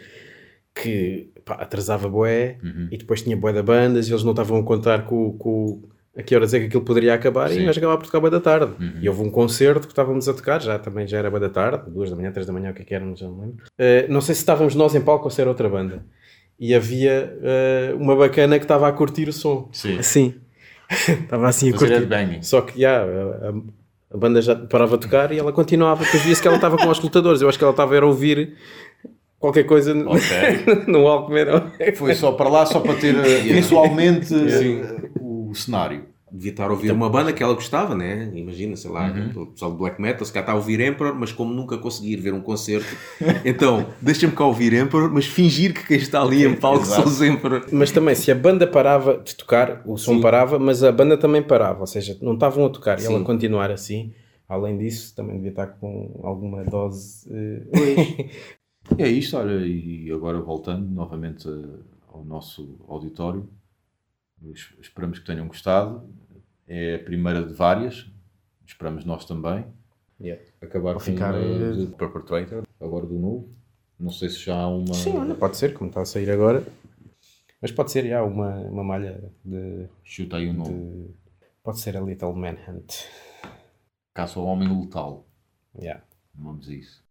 [0.73, 2.87] que pá, atrasava boé Uhum.
[2.91, 5.83] e depois tinha boé da bandas e eles não estavam a contar com, com
[6.17, 7.61] a que horas é que aquilo poderia acabar Sim.
[7.61, 8.71] e nós acabava por tocar boé da tarde.
[8.79, 8.93] Uhum.
[9.01, 11.83] E houve um concerto que estávamos a tocar, já também já era boé da tarde,
[11.89, 13.65] duas da manhã, três da manhã, o que é que era, já não lembro.
[13.77, 16.05] Eh, não sei se estávamos nós em palco ou se era outra banda.
[16.57, 19.67] E havia eh, uma bacana que estava a curtir o som.
[19.73, 19.97] Sim.
[19.99, 20.35] Assim.
[21.23, 22.39] estava assim a Fazer curtir.
[22.45, 23.03] Só que, já, a,
[23.49, 23.53] a-
[24.13, 26.05] a banda já parava de tocar e ela continuava.
[26.05, 27.41] Depois via-se que ela estava com os escutadores.
[27.41, 28.53] Eu acho que ela estava a ouvir
[29.37, 30.21] qualquer coisa no, Ok.
[30.87, 31.45] no Walkman.
[31.95, 35.09] Foi só para lá, só para ter visualmente eh,
[35.55, 36.05] o cenário.
[36.31, 38.31] devia estar a ouvir uma banda que ela gostava, né?
[38.35, 41.31] Imagina, sei lá, o pessoal do black metal, se calhar está a ouvir Emperor, mas
[41.31, 42.97] como nunca consegui ir ver um concerto,
[43.45, 47.21] então deixa-me cá ouvir Emperor, mas fingir que quem está ali em palco são os
[47.21, 47.65] Emperor.
[47.71, 51.41] Mas também, se a banda parava de tocar, o som parava, mas a banda também
[51.41, 54.13] parava, ou seja, não estavam a tocar e ela continuar assim.
[54.47, 57.27] Além disso, também devia estar com alguma dose.
[57.31, 58.29] eh,
[58.99, 61.47] é isto, olha, e agora voltando novamente
[62.11, 63.49] ao nosso auditório,
[64.79, 66.07] esperamos que tenham gostado.
[66.67, 68.09] É a primeira de várias,
[68.65, 69.65] esperamos nós também.
[70.19, 70.41] yeah.
[70.61, 73.53] Acabar com ficar, eh, de Perpetrator, agora do novo.
[73.99, 74.93] Não sei se já há uma.
[74.93, 76.65] Sim, olha, pode ser, como está a sair agora.
[77.61, 80.73] Mas pode ser, já, uma, uma malha de, Chuta aí o nome.
[81.07, 81.15] de-
[81.63, 83.05] Pode ser a Little Manhunt.
[84.13, 85.25] Caça ao Homem Letal.
[85.79, 86.03] Yeah.
[86.33, 87.03] Vamos a isso.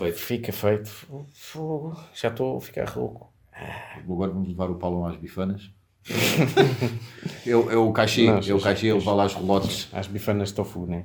[0.00, 0.18] Feito.
[0.18, 0.90] Fica feito.
[1.32, 1.96] Fogo.
[2.14, 3.32] Já estou a ficar rouco.
[3.96, 5.70] Agora vamos levar o Paulo às bifanas.
[7.44, 9.88] eu, eu caixei, Não, eu caixei, ele vai lá às relotes.
[9.92, 11.04] Às bifanas de tofu, né?